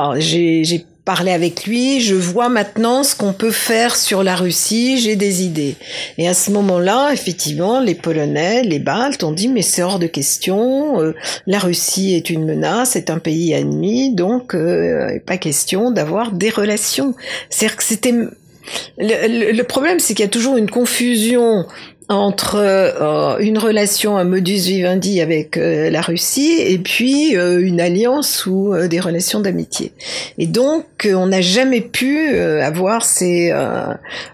voilà, 0.01 0.19
j'ai 0.19 0.85
parlé 1.05 1.31
avec 1.31 1.65
lui, 1.65 1.99
je 1.99 2.13
vois 2.13 2.49
maintenant 2.49 3.03
ce 3.03 3.15
qu'on 3.15 3.33
peut 3.33 3.51
faire 3.51 3.95
sur 3.95 4.23
la 4.23 4.35
Russie, 4.35 4.99
j'ai 4.99 5.15
des 5.15 5.43
idées. 5.43 5.75
Et 6.17 6.27
à 6.27 6.33
ce 6.33 6.51
moment-là, 6.51 7.11
effectivement, 7.11 7.79
les 7.79 7.95
Polonais, 7.95 8.61
les 8.61 8.79
Baltes 8.79 9.23
ont 9.23 9.31
dit 9.31 9.47
mais 9.47 9.63
c'est 9.63 9.81
hors 9.81 9.97
de 9.97 10.05
question, 10.05 11.01
euh, 11.01 11.15
la 11.47 11.57
Russie 11.57 12.13
est 12.13 12.29
une 12.29 12.45
menace, 12.45 12.91
c'est 12.91 13.09
un 13.09 13.17
pays 13.17 13.51
ennemi, 13.53 14.13
donc 14.13 14.53
euh, 14.53 15.19
pas 15.25 15.37
question 15.37 15.89
d'avoir 15.89 16.31
des 16.31 16.49
relations. 16.49 17.15
C'est-à-dire 17.49 17.77
que 17.77 17.83
c'était 17.83 18.13
le, 18.97 19.61
problème, 19.63 19.99
c'est 19.99 20.13
qu'il 20.13 20.23
y 20.23 20.27
a 20.27 20.31
toujours 20.31 20.57
une 20.57 20.69
confusion 20.69 21.65
entre 22.11 22.55
euh, 22.55 23.37
une 23.39 23.57
relation, 23.57 24.17
un 24.17 24.23
modus 24.23 24.67
vivendi 24.67 25.21
avec 25.21 25.57
euh, 25.57 25.89
la 25.89 26.01
Russie 26.01 26.57
et 26.59 26.77
puis 26.77 27.37
euh, 27.37 27.59
une 27.61 27.79
alliance 27.79 28.45
ou 28.45 28.75
des 28.87 28.99
relations 28.99 29.39
d'amitié. 29.39 29.93
Et 30.37 30.47
donc, 30.47 31.09
on 31.11 31.27
n'a 31.27 31.41
jamais 31.41 31.81
pu 31.81 32.37
avoir 32.37 33.05
ces... 33.05 33.53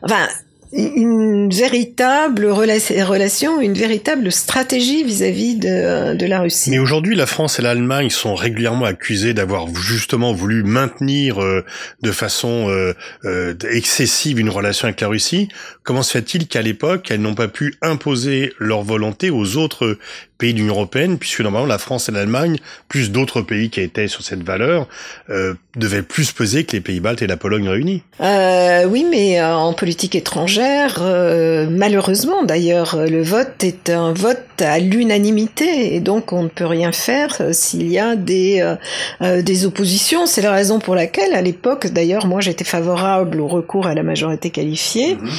enfin, 0.01 0.27
une 0.73 1.49
véritable 1.49 2.45
relation, 2.47 3.61
une 3.61 3.73
véritable 3.73 4.31
stratégie 4.31 5.03
vis-à-vis 5.03 5.55
de, 5.55 6.25
la 6.25 6.41
Russie. 6.41 6.69
Mais 6.71 6.79
aujourd'hui, 6.79 7.15
la 7.15 7.25
France 7.25 7.59
et 7.59 7.61
l'Allemagne 7.61 8.09
sont 8.09 8.35
régulièrement 8.35 8.85
accusées 8.85 9.33
d'avoir 9.33 9.73
justement 9.73 10.33
voulu 10.33 10.63
maintenir 10.63 11.41
euh, 11.41 11.63
de 12.01 12.11
façon 12.11 12.69
euh, 12.69 12.93
euh, 13.23 13.53
excessive 13.71 14.39
une 14.39 14.49
relation 14.49 14.87
avec 14.87 14.99
la 14.99 15.07
Russie. 15.07 15.47
Comment 15.83 16.03
se 16.03 16.11
fait-il 16.11 16.47
qu'à 16.47 16.61
l'époque, 16.61 17.07
elles 17.11 17.21
n'ont 17.21 17.35
pas 17.35 17.47
pu 17.47 17.75
imposer 17.81 18.53
leur 18.59 18.83
volonté 18.83 19.29
aux 19.29 19.55
autres 19.55 19.97
pays 20.37 20.53
de 20.53 20.59
l'Union 20.59 20.73
européenne, 20.73 21.17
puisque 21.17 21.41
normalement 21.41 21.67
la 21.67 21.77
France 21.77 22.09
et 22.09 22.11
l'Allemagne, 22.11 22.57
plus 22.87 23.11
d'autres 23.11 23.41
pays 23.41 23.69
qui 23.69 23.81
étaient 23.81 24.07
sur 24.07 24.23
cette 24.23 24.43
valeur, 24.43 24.87
euh, 25.29 25.53
devaient 25.75 26.03
plus 26.03 26.31
peser 26.31 26.63
que 26.63 26.73
les 26.73 26.81
pays 26.81 26.99
baltes 26.99 27.21
et 27.21 27.27
la 27.27 27.37
Pologne 27.37 27.67
réunis. 27.69 28.03
Euh, 28.21 28.85
oui, 28.85 29.05
mais 29.09 29.39
euh, 29.39 29.55
en 29.55 29.73
politique 29.73 30.15
étrangère, 30.15 30.97
euh, 31.01 31.67
malheureusement 31.69 32.43
d'ailleurs, 32.43 32.97
le 32.97 33.21
vote 33.21 33.63
est 33.63 33.89
un 33.89 34.13
vote 34.13 34.37
à 34.59 34.79
l'unanimité, 34.79 35.95
et 35.95 35.99
donc 35.99 36.33
on 36.33 36.43
ne 36.43 36.49
peut 36.49 36.65
rien 36.65 36.91
faire 36.91 37.41
s'il 37.51 37.91
y 37.91 37.99
a 37.99 38.15
des, 38.15 38.75
des 39.21 39.65
oppositions. 39.65 40.25
C'est 40.25 40.41
la 40.41 40.51
raison 40.51 40.79
pour 40.79 40.95
laquelle, 40.95 41.33
à 41.33 41.41
l'époque, 41.41 41.87
d'ailleurs, 41.87 42.25
moi 42.25 42.41
j'étais 42.41 42.63
favorable 42.63 43.39
au 43.39 43.47
recours 43.47 43.87
à 43.87 43.93
la 43.93 44.03
majorité 44.03 44.49
qualifiée. 44.49 45.15
Mhm 45.15 45.29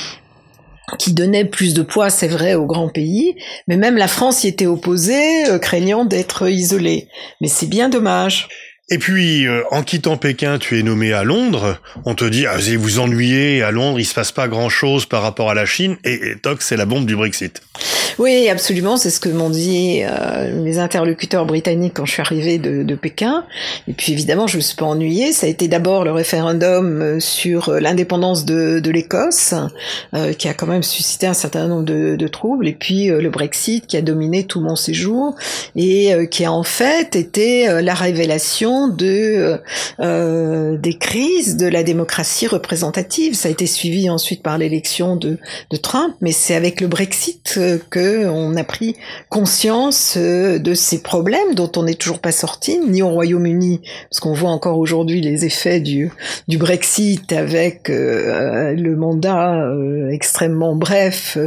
qui 0.98 1.12
donnait 1.12 1.44
plus 1.44 1.74
de 1.74 1.82
poids, 1.82 2.10
c'est 2.10 2.28
vrai, 2.28 2.54
aux 2.54 2.66
grands 2.66 2.88
pays, 2.88 3.36
mais 3.66 3.76
même 3.76 3.96
la 3.96 4.08
France 4.08 4.44
y 4.44 4.48
était 4.48 4.66
opposée, 4.66 5.48
euh, 5.48 5.58
craignant 5.58 6.04
d'être 6.04 6.48
isolée. 6.48 7.08
Mais 7.40 7.48
c'est 7.48 7.66
bien 7.66 7.88
dommage. 7.88 8.48
Et 8.90 8.98
puis, 8.98 9.46
euh, 9.46 9.62
en 9.70 9.82
quittant 9.82 10.16
Pékin, 10.16 10.58
tu 10.58 10.78
es 10.78 10.82
nommé 10.82 11.12
à 11.12 11.22
Londres. 11.22 11.78
On 12.06 12.14
te 12.14 12.24
dit, 12.24 12.46
ah, 12.46 12.56
vous 12.56 12.68
allez 12.68 12.76
vous 12.76 12.98
ennuyer, 13.00 13.62
à 13.62 13.70
Londres, 13.70 14.00
il 14.00 14.06
se 14.06 14.14
passe 14.14 14.32
pas 14.32 14.48
grand-chose 14.48 15.04
par 15.04 15.22
rapport 15.22 15.50
à 15.50 15.54
la 15.54 15.66
Chine. 15.66 15.96
Et, 16.04 16.14
et 16.14 16.36
toc, 16.36 16.62
c'est 16.62 16.76
la 16.76 16.86
bombe 16.86 17.04
du 17.04 17.14
Brexit. 17.14 17.60
Oui, 18.18 18.48
absolument. 18.48 18.96
C'est 18.96 19.10
ce 19.10 19.20
que 19.20 19.28
m'ont 19.28 19.50
dit 19.50 20.00
euh, 20.02 20.60
mes 20.62 20.78
interlocuteurs 20.78 21.46
britanniques 21.46 21.92
quand 21.94 22.04
je 22.04 22.12
suis 22.12 22.22
arrivée 22.22 22.58
de, 22.58 22.82
de, 22.82 22.94
Pékin. 22.96 23.44
Et 23.86 23.92
puis 23.92 24.12
évidemment, 24.12 24.48
je 24.48 24.56
me 24.56 24.60
suis 24.60 24.74
pas 24.74 24.86
ennuyée. 24.86 25.32
Ça 25.32 25.46
a 25.46 25.48
été 25.48 25.68
d'abord 25.68 26.04
le 26.04 26.10
référendum 26.10 27.00
euh, 27.00 27.20
sur 27.20 27.68
euh, 27.68 27.78
l'indépendance 27.78 28.44
de, 28.44 28.80
de 28.80 28.90
l'Écosse, 28.90 29.54
euh, 30.14 30.32
qui 30.32 30.48
a 30.48 30.54
quand 30.54 30.66
même 30.66 30.82
suscité 30.82 31.28
un 31.28 31.34
certain 31.34 31.68
nombre 31.68 31.84
de, 31.84 32.16
de 32.16 32.28
troubles. 32.28 32.66
Et 32.66 32.72
puis 32.72 33.08
euh, 33.08 33.20
le 33.20 33.30
Brexit 33.30 33.86
qui 33.86 33.96
a 33.96 34.02
dominé 34.02 34.44
tout 34.44 34.60
mon 34.60 34.74
séjour 34.74 35.36
et 35.76 36.28
qui 36.30 36.44
a 36.44 36.52
en 36.52 36.64
fait 36.64 37.14
été 37.14 37.68
la 37.82 37.94
révélation 37.94 38.77
de 38.86 39.60
des 40.78 40.94
crises 40.98 41.56
de 41.56 41.66
la 41.66 41.82
démocratie 41.82 42.46
représentative. 42.46 43.34
Ça 43.34 43.48
a 43.48 43.50
été 43.50 43.66
suivi 43.66 44.08
ensuite 44.08 44.42
par 44.42 44.58
l'élection 44.58 45.16
de, 45.16 45.38
Trump, 45.82 46.14
mais 46.20 46.32
c'est 46.32 46.54
avec 46.54 46.80
le 46.80 46.86
Brexit 46.86 47.58
que 47.90 48.26
on 48.26 48.56
a 48.56 48.64
pris 48.64 48.96
conscience 49.28 50.16
euh, 50.16 50.58
de 50.58 50.74
ces 50.74 51.02
problèmes 51.02 51.54
dont 51.54 51.70
on 51.76 51.84
n'est 51.84 51.94
toujours 51.94 52.18
pas 52.18 52.32
sorti, 52.32 52.78
ni 52.80 53.02
au 53.02 53.08
Royaume-Uni, 53.08 53.80
parce 54.10 54.20
qu'on 54.20 54.32
voit 54.32 54.50
encore 54.50 54.78
aujourd'hui 54.78 55.20
les 55.20 55.44
effets 55.44 55.80
du, 55.80 56.10
du 56.48 56.58
Brexit 56.58 57.32
avec 57.32 57.90
euh, 57.90 58.74
le 58.74 58.96
mandat 58.96 59.64
euh, 59.64 60.10
extrêmement 60.10 60.74
bref 60.74 61.38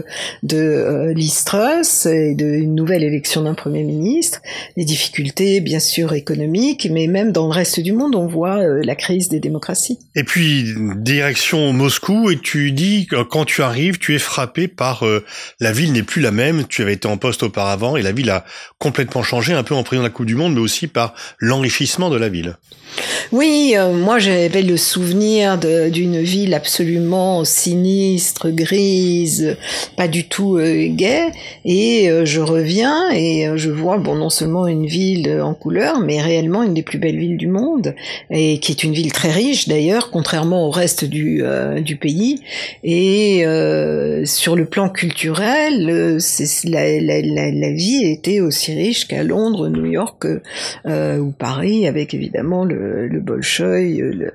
de 0.44 1.12
Liz 1.16 1.44
Truss 1.44 2.06
et 2.06 2.36
d'une 2.36 2.76
nouvelle 2.76 3.04
élection 3.04 3.42
d'un 3.44 3.54
Premier 3.54 3.84
ministre, 3.84 4.42
les 4.78 4.86
difficultés 4.86 5.62
bien 5.62 5.80
sûr 5.80 6.14
économiques, 6.14 6.88
mais 6.92 7.08
même 7.08 7.21
dans 7.26 7.48
le 7.48 7.54
reste 7.54 7.80
du 7.80 7.94
monde, 7.94 8.16
on 8.16 8.28
voit 8.28 8.64
la 8.64 8.96
crise 8.96 9.30
des 9.30 9.40
démocraties. 9.40 10.00
Et 10.16 10.24
puis, 10.24 10.74
direction 10.96 11.74
Moscou, 11.74 12.32
et 12.32 12.38
tu 12.38 12.72
dis 12.72 13.06
que 13.06 13.22
quand 13.24 13.46
tu 13.46 13.62
arrives, 13.62 14.00
tu 14.00 14.16
es 14.16 14.20
frappé 14.20 14.68
par 14.68 15.04
la 15.60 15.72
ville 15.72 15.92
n'est 15.94 16.04
plus 16.04 16.22
la 16.22 16.32
même, 16.32 16.66
tu 16.68 16.82
avais 16.82 16.94
été 16.94 17.08
en 17.08 17.18
poste 17.18 17.44
auparavant 17.44 17.98
et 17.98 18.02
la 18.02 18.12
ville 18.12 18.30
a 18.30 18.46
complètement 18.80 19.24
changé, 19.24 19.54
un 19.54 19.64
peu 19.64 19.76
en 19.76 19.84
prenant 19.84 20.02
la 20.02 20.10
Coupe 20.10 20.26
du 20.26 20.36
Monde, 20.36 20.56
mais 20.56 20.62
aussi 20.62 20.88
par 20.88 21.14
l'enrichissement 21.40 22.10
de 22.10 22.18
la 22.18 22.30
ville. 22.30 22.58
Oui, 23.32 23.76
euh, 23.78 23.94
moi 23.94 24.20
j'avais 24.20 24.62
le 24.62 24.76
souvenir 24.76 25.58
d'une 25.58 26.20
ville 26.20 26.54
absolument 26.54 27.46
sinistre, 27.46 28.50
grise, 28.50 29.56
pas 29.96 30.10
du 30.10 30.28
tout 30.28 30.58
euh, 30.58 30.88
gaie, 30.90 31.32
et 31.64 32.10
euh, 32.10 32.26
je 32.26 32.42
reviens 32.42 33.10
et 33.14 33.48
je 33.56 33.70
vois 33.70 33.98
bon 33.98 34.16
non 34.16 34.30
seulement 34.30 34.68
une 34.68 34.86
ville 34.86 35.40
en 35.42 35.54
couleur, 35.54 36.00
mais 36.02 36.22
réellement 36.22 36.64
une 36.64 36.74
des 36.74 36.84
plus 36.84 36.98
belles 36.98 37.18
villes 37.18 37.38
du 37.38 37.48
monde, 37.48 37.96
et 38.30 38.60
qui 38.60 38.74
est 38.74 38.84
une 38.84 38.94
ville 38.94 39.14
très 39.14 39.32
riche 39.32 39.68
d'ailleurs, 39.70 40.12
contrairement 40.12 40.68
au 40.68 40.72
reste 40.72 41.06
du, 41.06 41.44
du 41.82 41.96
pays. 41.96 42.42
Et 42.84 43.46
sur 44.26 44.56
le 44.56 44.66
plan 44.66 44.90
culturel, 44.90 45.86
la, 46.66 47.00
la, 47.00 47.22
la, 47.22 47.52
la, 47.52 47.72
vie 47.72 48.06
était 48.06 48.42
aussi 48.42 48.74
riche 48.74 49.08
qu'à 49.08 49.24
Londres, 49.24 49.70
New 49.70 49.86
York 49.86 50.26
ou 50.86 51.32
Paris, 51.38 51.88
avec 51.88 52.14
évidemment 52.14 52.66
le 52.66 52.81
le, 52.82 53.20
Bolchoï, 53.20 53.98
le, 53.98 54.32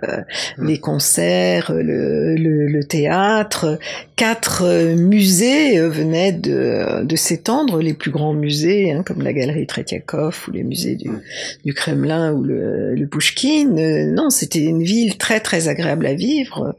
mm. 0.59 0.67
les 0.67 0.79
concerts, 0.79 1.73
le, 1.73 2.35
le, 2.37 2.85
théâtre. 2.85 3.79
Quatre 4.17 4.63
euh, 4.65 4.97
musées 4.97 5.79
euh, 5.79 5.89
venaient 5.89 6.33
de, 6.33 7.05
de 7.05 7.17
s'étendre, 7.17 7.81
les 7.81 7.95
plus 7.95 8.11
grands 8.11 8.33
musées, 8.33 8.93
hein, 8.93 9.03
comme 9.05 9.23
la 9.23 9.33
galerie 9.33 9.67
Tretiakov 9.67 10.47
ou 10.49 10.53
les 10.53 10.63
musées 10.63 10.95
du, 10.95 11.09
mm. 11.09 11.21
du 11.65 11.75
Kremlin 11.75 12.33
ou 12.33 12.43
le, 12.43 12.95
le 12.95 13.07
Pushkin. 13.07 13.77
Euh, 13.77 14.07
non, 14.07 14.31
c'était 14.31 14.65
une 14.65 14.83
ville 14.83 15.19
très 15.19 15.41
très 15.41 15.69
agréable 15.69 16.07
à 16.07 16.15
vivre. 16.15 16.77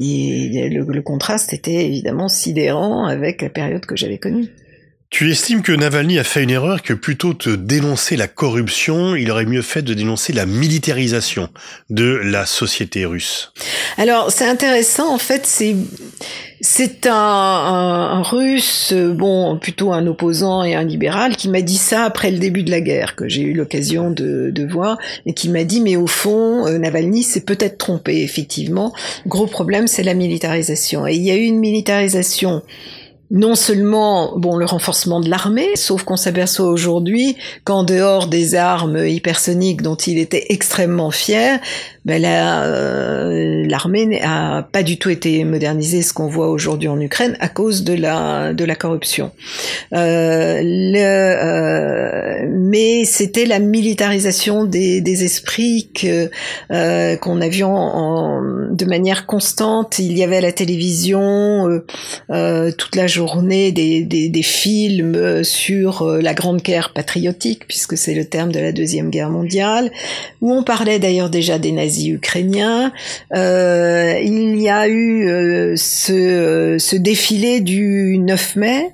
Et 0.00 0.68
le, 0.68 0.84
le 0.84 1.02
contraste 1.02 1.52
était 1.52 1.86
évidemment 1.86 2.28
sidérant 2.28 3.04
avec 3.04 3.42
la 3.42 3.48
période 3.48 3.86
que 3.86 3.96
j'avais 3.96 4.18
connue. 4.18 4.48
Tu 5.10 5.30
estimes 5.30 5.62
que 5.62 5.70
Navalny 5.70 6.18
a 6.18 6.24
fait 6.24 6.42
une 6.42 6.50
erreur, 6.50 6.82
que 6.82 6.92
plutôt 6.92 7.34
de 7.34 7.54
dénoncer 7.54 8.16
la 8.16 8.26
corruption, 8.26 9.14
il 9.14 9.30
aurait 9.30 9.46
mieux 9.46 9.62
fait 9.62 9.82
de 9.82 9.94
dénoncer 9.94 10.32
la 10.32 10.44
militarisation 10.44 11.48
de 11.88 12.20
la 12.24 12.46
société 12.46 13.04
russe? 13.04 13.52
Alors 13.96 14.32
c'est 14.32 14.48
intéressant, 14.48 15.14
en 15.14 15.18
fait 15.18 15.46
c'est 15.46 15.76
c'est 16.60 17.06
un, 17.06 17.12
un, 17.12 18.22
russe, 18.22 18.94
bon, 18.94 19.58
plutôt 19.58 19.92
un 19.92 20.06
opposant 20.06 20.62
et 20.62 20.74
un 20.74 20.82
libéral, 20.82 21.36
qui 21.36 21.50
m'a 21.50 21.60
dit 21.60 21.76
ça 21.76 22.04
après 22.04 22.30
le 22.30 22.38
début 22.38 22.62
de 22.62 22.70
la 22.70 22.80
guerre, 22.80 23.16
que 23.16 23.28
j'ai 23.28 23.42
eu 23.42 23.52
l'occasion 23.52 24.10
de, 24.10 24.50
de, 24.50 24.66
voir, 24.66 24.96
et 25.26 25.34
qui 25.34 25.50
m'a 25.50 25.64
dit, 25.64 25.82
mais 25.82 25.96
au 25.96 26.06
fond, 26.06 26.66
euh, 26.66 26.78
Navalny 26.78 27.22
s'est 27.22 27.42
peut-être 27.42 27.76
trompé, 27.76 28.22
effectivement. 28.22 28.94
Gros 29.26 29.46
problème, 29.46 29.86
c'est 29.86 30.02
la 30.02 30.14
militarisation. 30.14 31.06
Et 31.06 31.14
il 31.16 31.22
y 31.22 31.30
a 31.30 31.36
eu 31.36 31.42
une 31.42 31.58
militarisation 31.58 32.62
non 33.30 33.54
seulement 33.54 34.36
bon 34.36 34.56
le 34.56 34.64
renforcement 34.64 35.20
de 35.20 35.28
l'armée, 35.28 35.76
sauf 35.76 36.04
qu'on 36.04 36.16
s'aperçoit 36.16 36.66
aujourd'hui 36.66 37.36
qu'en 37.64 37.84
dehors 37.84 38.26
des 38.26 38.54
armes 38.54 39.04
hypersoniques 39.06 39.82
dont 39.82 39.96
il 39.96 40.18
était 40.18 40.46
extrêmement 40.50 41.10
fier, 41.10 41.60
ben 42.04 42.22
euh, 42.24 43.64
l'armée 43.66 44.04
n'a 44.04 44.68
pas 44.70 44.82
du 44.82 44.98
tout 44.98 45.08
été 45.08 45.42
modernisée, 45.44 46.02
ce 46.02 46.12
qu'on 46.12 46.26
voit 46.26 46.48
aujourd'hui 46.48 46.88
en 46.88 47.00
Ukraine, 47.00 47.34
à 47.40 47.48
cause 47.48 47.82
de 47.82 47.94
la, 47.94 48.52
de 48.52 48.64
la 48.64 48.74
corruption. 48.74 49.30
Euh, 49.94 50.60
le, 50.62 50.98
euh, 50.98 52.46
mais 52.50 53.06
c'était 53.06 53.46
la 53.46 53.58
militarisation 53.58 54.64
des, 54.64 55.00
des 55.00 55.24
esprits 55.24 55.88
que 55.94 56.30
euh, 56.70 57.16
qu'on 57.16 57.40
a 57.40 57.48
vu 57.48 57.64
en, 57.64 58.42
de 58.70 58.84
manière 58.84 59.24
constante. 59.24 59.98
Il 59.98 60.18
y 60.18 60.22
avait 60.22 60.36
à 60.36 60.42
la 60.42 60.52
télévision 60.52 61.80
euh, 62.30 62.70
toute 62.76 62.96
la 62.96 63.06
journée 63.06 63.72
des, 63.72 64.02
des, 64.02 64.28
des 64.28 64.42
films 64.42 65.42
sur 65.42 66.04
la 66.04 66.34
Grande 66.34 66.60
Guerre 66.60 66.92
patriotique, 66.92 67.66
puisque 67.66 67.96
c'est 67.96 68.14
le 68.14 68.26
terme 68.26 68.52
de 68.52 68.60
la 68.60 68.72
Deuxième 68.72 69.08
Guerre 69.08 69.30
mondiale, 69.30 69.90
où 70.42 70.52
on 70.52 70.64
parlait 70.64 70.98
d'ailleurs 70.98 71.30
déjà 71.30 71.58
des 71.58 71.72
nazis 71.72 71.93
ukrainien. 72.02 72.92
Euh, 73.34 74.18
il 74.22 74.60
y 74.60 74.68
a 74.68 74.88
eu 74.88 75.28
euh, 75.28 75.74
ce, 75.76 76.12
euh, 76.12 76.78
ce, 76.78 76.96
défilé 76.96 77.60
du 77.60 78.18
9 78.18 78.56
mai 78.56 78.90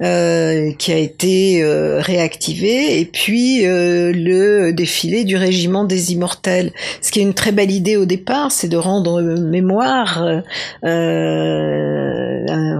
qui 0.00 0.92
a 0.92 0.96
été 0.96 1.62
réactivé 1.98 2.98
et 2.98 3.04
puis 3.04 3.62
le 3.62 4.72
défilé 4.72 5.22
du 5.24 5.36
régiment 5.36 5.84
des 5.84 6.12
immortels. 6.12 6.72
Ce 7.02 7.12
qui 7.12 7.20
est 7.20 7.22
une 7.22 7.34
très 7.34 7.52
belle 7.52 7.70
idée 7.70 7.96
au 7.96 8.06
départ, 8.06 8.50
c'est 8.50 8.68
de 8.68 8.76
rendre 8.78 9.20
mémoire 9.22 10.42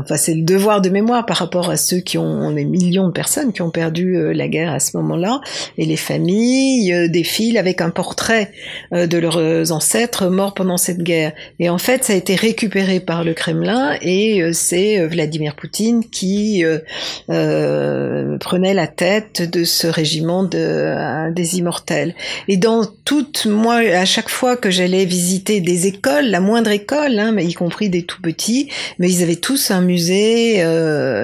enfin 0.00 0.16
c'est 0.16 0.34
le 0.34 0.42
devoir 0.42 0.80
de 0.80 0.88
mémoire 0.88 1.26
par 1.26 1.36
rapport 1.36 1.70
à 1.70 1.76
ceux 1.76 1.98
qui 1.98 2.18
ont 2.18 2.50
des 2.50 2.64
millions 2.64 3.06
de 3.06 3.12
personnes 3.12 3.52
qui 3.52 3.62
ont 3.62 3.70
perdu 3.70 4.32
la 4.32 4.48
guerre 4.48 4.72
à 4.72 4.80
ce 4.80 4.96
moment-là 4.96 5.40
et 5.76 5.84
les 5.84 5.98
familles 5.98 7.10
défilent 7.10 7.58
avec 7.58 7.82
un 7.82 7.90
portrait 7.90 8.50
de 8.90 9.18
leurs 9.18 9.59
ancêtres 9.70 10.28
morts 10.28 10.54
pendant 10.54 10.76
cette 10.76 11.02
guerre. 11.02 11.32
Et 11.58 11.68
en 11.68 11.78
fait, 11.78 12.04
ça 12.04 12.12
a 12.12 12.16
été 12.16 12.34
récupéré 12.34 13.00
par 13.00 13.24
le 13.24 13.34
Kremlin 13.34 13.96
et 14.02 14.42
euh, 14.42 14.52
c'est 14.52 15.00
euh, 15.00 15.08
Vladimir 15.08 15.54
Poutine 15.54 16.04
qui 16.04 16.64
euh, 16.64 18.38
prenait 18.38 18.74
la 18.74 18.86
tête 18.86 19.42
de 19.42 19.64
ce 19.64 19.86
régiment 19.86 20.42
de, 20.42 21.30
des 21.32 21.58
immortels. 21.58 22.14
Et 22.48 22.56
dans 22.56 22.84
toute, 23.04 23.46
moi, 23.46 23.76
à 23.76 24.04
chaque 24.04 24.28
fois 24.28 24.56
que 24.56 24.70
j'allais 24.70 25.04
visiter 25.04 25.60
des 25.60 25.86
écoles, 25.86 26.26
la 26.26 26.40
moindre 26.40 26.70
école, 26.70 27.18
hein, 27.18 27.32
mais 27.32 27.44
y 27.44 27.54
compris 27.54 27.88
des 27.88 28.02
tout 28.02 28.20
petits, 28.22 28.68
mais 28.98 29.10
ils 29.10 29.22
avaient 29.22 29.36
tous 29.36 29.70
un 29.70 29.80
musée 29.80 30.62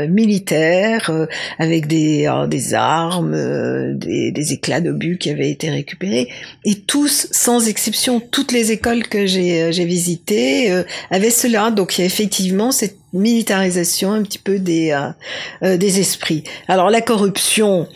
militaire 0.09 1.11
avec 1.59 1.87
des, 1.87 2.31
des 2.49 2.75
armes, 2.75 3.96
des, 3.96 4.31
des 4.33 4.53
éclats 4.53 4.81
d'obus 4.81 5.18
qui 5.18 5.31
avaient 5.31 5.51
été 5.51 5.70
récupérés, 5.70 6.29
et 6.64 6.75
tous, 6.75 7.29
sans 7.31 7.68
exception, 7.68 8.20
toutes 8.31 8.53
les 8.53 8.73
écoles 8.73 9.07
que 9.09 9.27
j'ai 9.27 9.62
euh, 9.62 9.71
visitées 9.71 10.71
euh, 10.71 10.83
avaient 11.11 11.31
cela. 11.31 11.71
Donc 11.71 11.99
il 11.99 12.03
y 12.03 12.05
a 12.05 12.07
effectivement 12.07 12.73
cette 12.73 12.99
militarisation 13.12 14.12
un 14.12 14.23
petit 14.23 14.39
peu 14.39 14.59
des, 14.59 14.91
euh, 15.62 15.77
des 15.77 16.01
esprits. 16.01 16.45
Alors 16.69 16.91
la 16.91 17.01
corruption, 17.01 17.89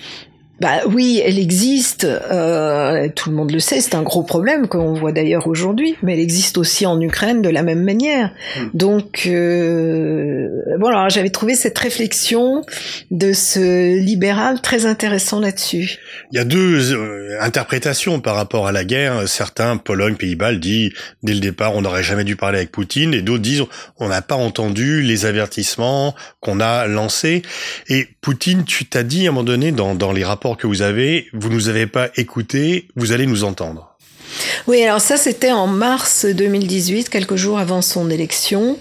bah 0.60 0.80
oui, 0.86 1.22
elle 1.24 1.38
existe. 1.38 2.04
Euh, 2.04 3.08
tout 3.14 3.30
le 3.30 3.36
monde 3.36 3.50
le 3.50 3.60
sait. 3.60 3.80
C'est 3.80 3.94
un 3.94 4.02
gros 4.02 4.22
problème 4.22 4.68
qu'on 4.68 4.92
voit 4.92 5.10
d'ailleurs 5.10 5.46
aujourd'hui, 5.46 5.96
mais 6.02 6.12
elle 6.12 6.20
existe 6.20 6.58
aussi 6.58 6.84
en 6.84 7.00
Ukraine 7.00 7.40
de 7.40 7.48
la 7.48 7.62
même 7.62 7.82
manière. 7.82 8.32
Hmm. 8.58 8.68
Donc 8.74 9.22
euh, 9.26 10.48
voilà, 10.78 11.08
j'avais 11.08 11.30
trouvé 11.30 11.54
cette 11.54 11.78
réflexion 11.78 12.62
de 13.10 13.32
ce 13.32 13.96
libéral 13.98 14.60
très 14.60 14.84
intéressant 14.84 15.40
là-dessus. 15.40 15.96
Il 16.30 16.36
y 16.36 16.40
a 16.40 16.44
deux 16.44 16.92
euh, 16.92 17.38
interprétations 17.40 18.20
par 18.20 18.36
rapport 18.36 18.66
à 18.66 18.72
la 18.72 18.84
guerre. 18.84 19.26
Certains, 19.26 19.78
Pologne, 19.78 20.16
Pays-Bas, 20.16 20.54
dit 20.54 20.92
dès 21.22 21.32
le 21.32 21.40
départ 21.40 21.74
on 21.74 21.80
n'aurait 21.80 22.02
jamais 22.02 22.24
dû 22.24 22.36
parler 22.36 22.58
avec 22.58 22.70
Poutine, 22.70 23.14
et 23.14 23.22
d'autres 23.22 23.42
disent 23.42 23.64
on 23.98 24.08
n'a 24.08 24.20
pas 24.20 24.34
entendu 24.34 25.00
les 25.00 25.24
avertissements 25.24 26.14
qu'on 26.40 26.60
a 26.60 26.86
lancés. 26.86 27.40
Et 27.88 28.08
Poutine, 28.20 28.64
tu 28.64 28.84
t'as 28.84 29.04
dit 29.04 29.26
à 29.26 29.30
un 29.30 29.32
moment 29.32 29.44
donné 29.44 29.72
dans, 29.72 29.94
dans 29.94 30.12
les 30.12 30.22
rapports 30.22 30.49
que 30.56 30.66
vous 30.66 30.82
avez, 30.82 31.28
vous 31.32 31.50
nous 31.50 31.68
avez 31.68 31.86
pas 31.86 32.10
écouté, 32.16 32.88
vous 32.96 33.12
allez 33.12 33.26
nous 33.26 33.44
entendre. 33.44 33.89
Oui, 34.66 34.82
alors 34.82 35.00
ça 35.00 35.16
c'était 35.16 35.52
en 35.52 35.66
mars 35.66 36.26
2018, 36.26 37.08
quelques 37.08 37.36
jours 37.36 37.58
avant 37.58 37.82
son 37.82 38.10
élection, 38.10 38.78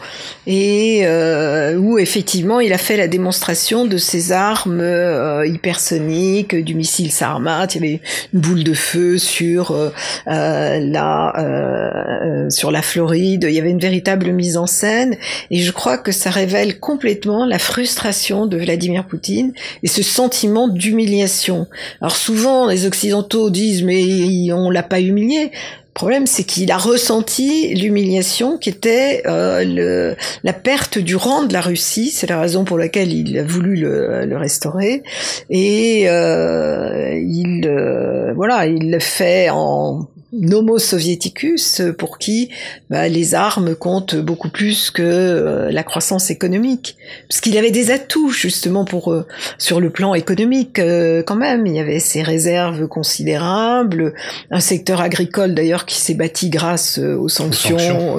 et 0.47 1.01
euh, 1.05 1.75
où 1.77 1.99
effectivement 1.99 2.59
il 2.59 2.73
a 2.73 2.77
fait 2.77 2.97
la 2.97 3.07
démonstration 3.07 3.85
de 3.85 3.97
ses 3.97 4.31
armes 4.31 4.81
euh, 4.81 5.45
hypersoniques, 5.45 6.55
du 6.55 6.75
missile 6.75 7.11
Sarmat. 7.11 7.67
Il 7.75 7.75
y 7.75 7.77
avait 7.77 8.01
une 8.33 8.39
boule 8.39 8.63
de 8.63 8.73
feu 8.73 9.17
sur 9.17 9.71
euh, 9.71 9.89
euh 10.27 10.79
la 10.79 11.33
euh, 11.37 12.49
sur 12.49 12.71
la 12.71 12.81
Floride. 12.81 13.45
Il 13.47 13.53
y 13.53 13.59
avait 13.59 13.69
une 13.69 13.79
véritable 13.79 14.31
mise 14.31 14.57
en 14.57 14.67
scène, 14.67 15.17
et 15.51 15.59
je 15.59 15.71
crois 15.71 15.97
que 15.97 16.11
ça 16.11 16.29
révèle 16.29 16.79
complètement 16.79 17.45
la 17.45 17.59
frustration 17.59 18.45
de 18.45 18.57
Vladimir 18.57 19.05
Poutine 19.05 19.53
et 19.83 19.87
ce 19.87 20.03
sentiment 20.03 20.67
d'humiliation. 20.67 21.67
Alors 22.01 22.15
souvent 22.15 22.67
les 22.67 22.85
Occidentaux 22.85 23.49
disent 23.49 23.83
mais 23.83 24.51
on 24.51 24.69
l'a 24.69 24.83
pas 24.83 24.99
humilié 24.99 25.48
le 25.51 25.93
problème, 25.93 26.27
c'est 26.27 26.43
qu'il 26.43 26.71
a 26.71 26.77
ressenti 26.77 27.73
l'humiliation 27.75 28.57
qui 28.57 28.69
était 28.69 29.23
euh, 29.25 29.65
le, 29.65 30.15
la 30.43 30.53
perte 30.53 30.97
du 30.97 31.15
rang 31.17 31.43
de 31.43 31.51
la 31.51 31.59
Russie. 31.61 32.09
C'est 32.09 32.29
la 32.29 32.39
raison 32.39 32.63
pour 32.63 32.77
laquelle 32.77 33.11
il 33.11 33.37
a 33.37 33.43
voulu 33.43 33.75
le, 33.75 34.23
le 34.25 34.37
restaurer. 34.37 35.03
Et 35.49 36.05
euh, 36.07 37.19
il, 37.21 37.67
euh, 37.67 38.31
voilà, 38.33 38.65
il 38.67 38.91
le 38.91 38.99
fait 38.99 39.49
en 39.51 40.07
Nomo 40.31 40.77
Sovieticus, 40.77 41.81
pour 41.97 42.19
qui 42.19 42.49
bah, 42.91 43.07
les 43.07 43.33
armes 43.33 43.73
comptent 43.73 44.15
beaucoup 44.15 44.49
plus 44.49 44.91
que 44.91 45.01
euh, 45.01 45.71
la 45.71 45.81
croissance 45.81 46.29
économique, 46.29 46.97
parce 47.27 47.41
qu'il 47.41 47.57
avait 47.57 47.71
des 47.71 47.89
atouts 47.89 48.29
justement 48.29 48.85
pour 48.85 49.11
euh, 49.11 49.25
sur 49.57 49.79
le 49.79 49.89
plan 49.89 50.13
économique 50.13 50.77
euh, 50.77 51.23
quand 51.25 51.35
même. 51.35 51.65
Il 51.65 51.75
y 51.75 51.79
avait 51.79 51.99
ses 51.99 52.21
réserves 52.21 52.87
considérables, 52.87 54.13
un 54.51 54.59
secteur 54.59 55.01
agricole 55.01 55.55
d'ailleurs 55.55 55.87
qui 55.87 55.95
s'est 55.95 56.13
bâti 56.13 56.51
grâce 56.51 56.99
aux 56.99 57.29
sanctions, 57.29 58.17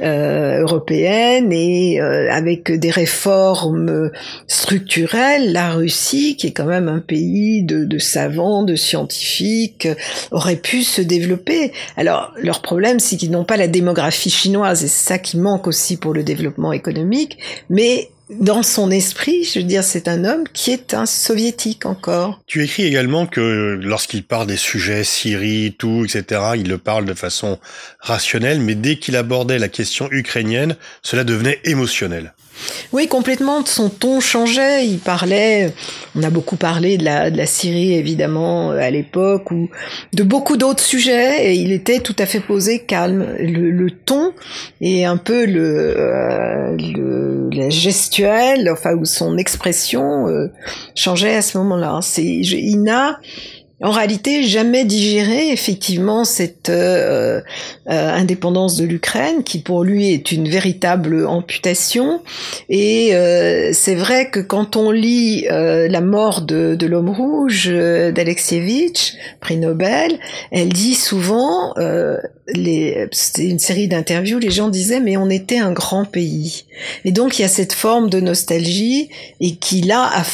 européennes 0.00 1.52
et 1.52 2.00
avec 2.00 2.72
des 2.72 2.90
réformes 2.90 4.10
structurelles. 4.46 5.52
La 5.52 5.70
Russie, 5.70 6.36
qui 6.36 6.48
est 6.48 6.52
quand 6.52 6.66
même 6.66 6.88
un 6.88 7.00
pays 7.00 7.62
de, 7.62 7.84
de 7.84 7.98
savants, 7.98 8.64
de 8.64 8.76
scientifiques, 8.76 9.88
aurait 10.30 10.56
pu 10.56 10.82
se 10.82 11.00
développer 11.00 11.37
alors, 11.96 12.32
leur 12.36 12.62
problème, 12.62 12.98
c'est 13.00 13.16
qu'ils 13.16 13.30
n'ont 13.30 13.44
pas 13.44 13.56
la 13.56 13.68
démographie 13.68 14.30
chinoise, 14.30 14.84
et 14.84 14.88
c'est 14.88 15.08
ça 15.08 15.18
qui 15.18 15.36
manque 15.36 15.66
aussi 15.66 15.96
pour 15.96 16.14
le 16.14 16.22
développement 16.22 16.72
économique, 16.72 17.38
mais 17.70 18.10
dans 18.30 18.62
son 18.62 18.90
esprit, 18.90 19.44
je 19.44 19.60
veux 19.60 19.64
dire, 19.64 19.82
c'est 19.82 20.06
un 20.06 20.24
homme 20.24 20.44
qui 20.52 20.70
est 20.70 20.92
un 20.92 21.06
soviétique 21.06 21.86
encore. 21.86 22.40
Tu 22.46 22.62
écris 22.62 22.84
également 22.84 23.26
que 23.26 23.78
lorsqu'il 23.82 24.22
parle 24.22 24.46
des 24.46 24.58
sujets 24.58 25.02
Syrie, 25.02 25.74
tout, 25.78 26.04
etc., 26.04 26.42
il 26.56 26.68
le 26.68 26.78
parle 26.78 27.06
de 27.06 27.14
façon 27.14 27.58
rationnelle, 28.00 28.60
mais 28.60 28.74
dès 28.74 28.96
qu'il 28.96 29.16
abordait 29.16 29.58
la 29.58 29.68
question 29.68 30.08
ukrainienne, 30.10 30.76
cela 31.02 31.24
devenait 31.24 31.60
émotionnel. 31.64 32.34
Oui, 32.92 33.08
complètement. 33.08 33.64
Son 33.64 33.88
ton 33.88 34.20
changeait. 34.20 34.86
Il 34.86 34.98
parlait. 34.98 35.72
On 36.14 36.22
a 36.22 36.30
beaucoup 36.30 36.56
parlé 36.56 36.98
de 36.98 37.04
la, 37.04 37.30
de 37.30 37.36
la 37.36 37.46
Syrie, 37.46 37.94
évidemment, 37.94 38.70
à 38.70 38.90
l'époque, 38.90 39.50
ou 39.50 39.68
de 40.12 40.22
beaucoup 40.22 40.56
d'autres 40.56 40.82
sujets. 40.82 41.46
Et 41.46 41.54
il 41.54 41.72
était 41.72 42.00
tout 42.00 42.16
à 42.18 42.26
fait 42.26 42.40
posé, 42.40 42.80
calme. 42.80 43.26
Le, 43.38 43.70
le 43.70 43.90
ton 43.90 44.32
et 44.80 45.04
un 45.04 45.16
peu 45.16 45.44
le, 45.44 45.94
euh, 45.98 46.76
le 46.76 47.48
la 47.52 47.70
gestuelle, 47.70 48.68
enfin, 48.70 48.94
ou 48.94 49.04
son 49.04 49.36
expression 49.38 50.28
euh, 50.28 50.50
changeait 50.94 51.34
à 51.34 51.42
ce 51.42 51.58
moment-là. 51.58 52.00
C'est, 52.02 52.24
il 52.24 52.82
n'a 52.82 53.18
en 53.80 53.92
réalité 53.92 54.42
jamais 54.42 54.84
digéré 54.84 55.50
effectivement 55.50 56.24
cette 56.24 56.68
euh, 56.68 57.40
euh, 57.88 58.12
indépendance 58.12 58.76
de 58.76 58.84
l'Ukraine 58.84 59.44
qui 59.44 59.60
pour 59.60 59.84
lui 59.84 60.12
est 60.12 60.32
une 60.32 60.48
véritable 60.48 61.26
amputation 61.26 62.20
et 62.68 63.14
euh, 63.14 63.70
c'est 63.72 63.94
vrai 63.94 64.30
que 64.30 64.40
quand 64.40 64.74
on 64.74 64.90
lit 64.90 65.46
la 65.48 66.00
mort 66.00 66.42
de, 66.42 66.76
l'homme 66.86 67.10
rouge 67.10 67.68
d'Alexievitch 67.68 69.14
prix 69.40 69.56
Nobel 69.56 70.18
elle 70.50 70.70
dit 70.70 70.94
souvent 70.94 71.74
c'était 73.12 73.46
une 73.46 73.58
série 73.58 73.88
d'interviews, 73.88 74.38
les 74.38 74.50
gens 74.50 74.68
disaient 74.68 75.00
mais 75.00 75.16
on 75.16 75.28
était 75.28 75.58
un 75.58 75.72
grand 75.72 76.04
pays. 76.04 76.64
Et 77.04 77.12
donc 77.12 77.38
il 77.38 77.42
y 77.42 77.44
a 77.44 77.48
cette 77.48 77.74
forme 77.74 78.08
de 78.08 78.20
nostalgie 78.20 79.10
et 79.40 79.56
qu'il 79.56 79.92
a 79.92 79.98
a 80.04 80.24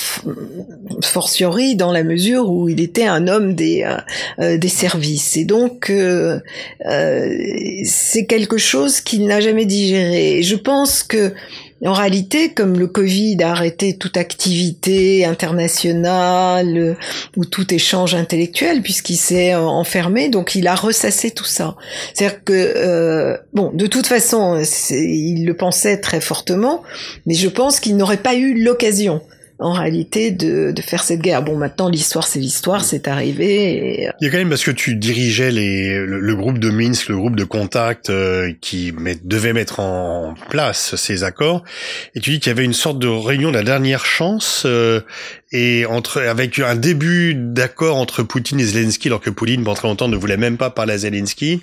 fortiori 1.02 1.74
dans 1.74 1.90
la 1.90 2.04
mesure 2.04 2.50
où 2.50 2.68
il 2.68 2.80
était 2.80 3.07
un 3.07 3.26
homme 3.26 3.34
des 3.40 3.83
euh, 3.83 3.97
euh, 4.40 4.59
des 4.59 4.68
services. 4.68 5.37
Et 5.37 5.44
donc 5.44 5.90
euh, 5.90 6.40
c'est 7.85 8.27
quelque 8.27 8.59
chose 8.59 9.01
qu'il 9.01 9.27
n'a 9.27 9.40
jamais 9.40 9.66
digéré. 9.66 10.38
Et 10.38 10.42
je 10.42 10.57
pense 10.57 11.03
que 11.03 11.33
en 11.85 11.92
réalité, 11.92 12.51
comme 12.51 12.79
le 12.79 12.87
Covid 12.87 13.37
a 13.42 13.51
arrêté 13.51 13.97
toute 13.99 14.16
activité 14.16 15.25
internationale 15.25 16.79
euh, 16.79 16.94
ou 17.37 17.44
tout 17.44 17.75
échange 17.75 18.14
intellectuel, 18.14 18.81
puisqu'il 18.81 19.16
s'est 19.16 19.53
euh, 19.53 19.61
enfermé, 19.61 20.29
donc 20.29 20.55
il 20.55 20.66
a 20.66 20.75
ressassé 20.75 21.31
tout 21.31 21.44
ça. 21.44 21.77
C'est-à-dire 22.14 22.42
que, 22.44 22.53
euh, 22.53 23.37
bon, 23.53 23.70
de 23.75 23.87
toute 23.87 24.07
façon, 24.07 24.62
il 24.90 25.44
le 25.44 25.57
pensait 25.57 26.01
très 26.01 26.20
fortement, 26.20 26.83
mais 27.27 27.35
je 27.35 27.49
pense 27.49 27.81
qu'il 27.81 27.97
n'aurait 27.97 28.16
pas 28.16 28.35
eu 28.35 28.62
l'occasion 28.62 29.20
en 29.64 29.72
réalité 29.72 30.31
de, 30.31 30.72
de, 30.72 30.83
faire 30.83 31.03
cette 31.03 31.20
guerre. 31.20 31.42
Bon, 31.42 31.57
maintenant 31.57 31.88
l'histoire 31.88 32.27
c'est 32.27 32.38
l'histoire, 32.38 32.85
c'est 32.85 33.09
arrivé. 33.09 34.03
Et... 34.03 34.09
Euh, 34.09 34.12
Il 34.20 34.27
y 34.27 34.29
a 34.29 34.31
quand 34.31 34.37
même 34.37 34.50
parce 34.50 34.62
que 34.62 34.70
tu 34.70 34.94
dirigeais 34.94 35.50
les, 35.50 35.98
le, 36.05 36.37
groupe 36.37 36.59
de 36.59 36.68
Minsk, 36.68 37.09
le 37.09 37.16
groupe 37.16 37.35
de 37.35 37.44
contact 37.44 38.11
euh, 38.11 38.53
qui 38.61 38.92
met, 38.92 39.16
devait 39.24 39.55
mettre 39.55 39.81
en 39.81 40.35
place 40.50 40.96
ces 40.96 41.24
accords, 41.24 41.64
et 42.14 42.20
tu 42.20 42.31
dis 42.31 42.40
qu'il 42.40 42.50
y 42.50 42.55
avait 42.55 42.64
une 42.64 42.74
sorte 42.74 42.98
de 42.98 43.09
réunion 43.09 43.50
de 43.50 43.57
la 43.57 43.62
dernière 43.62 44.05
chance 44.05 44.64
euh, 44.66 45.00
et 45.54 45.86
entre 45.86 46.20
avec 46.20 46.58
un 46.58 46.74
début 46.74 47.32
d'accord 47.36 47.96
entre 47.96 48.24
Poutine 48.24 48.58
et 48.58 48.64
Zelensky, 48.64 49.06
alors 49.06 49.20
que 49.20 49.30
Poutine 49.30 49.62
pendant 49.62 49.76
très 49.76 49.86
longtemps 49.86 50.08
ne 50.08 50.16
voulait 50.16 50.36
même 50.36 50.56
pas 50.56 50.68
parler 50.68 50.94
à 50.94 50.98
Zelensky, 50.98 51.62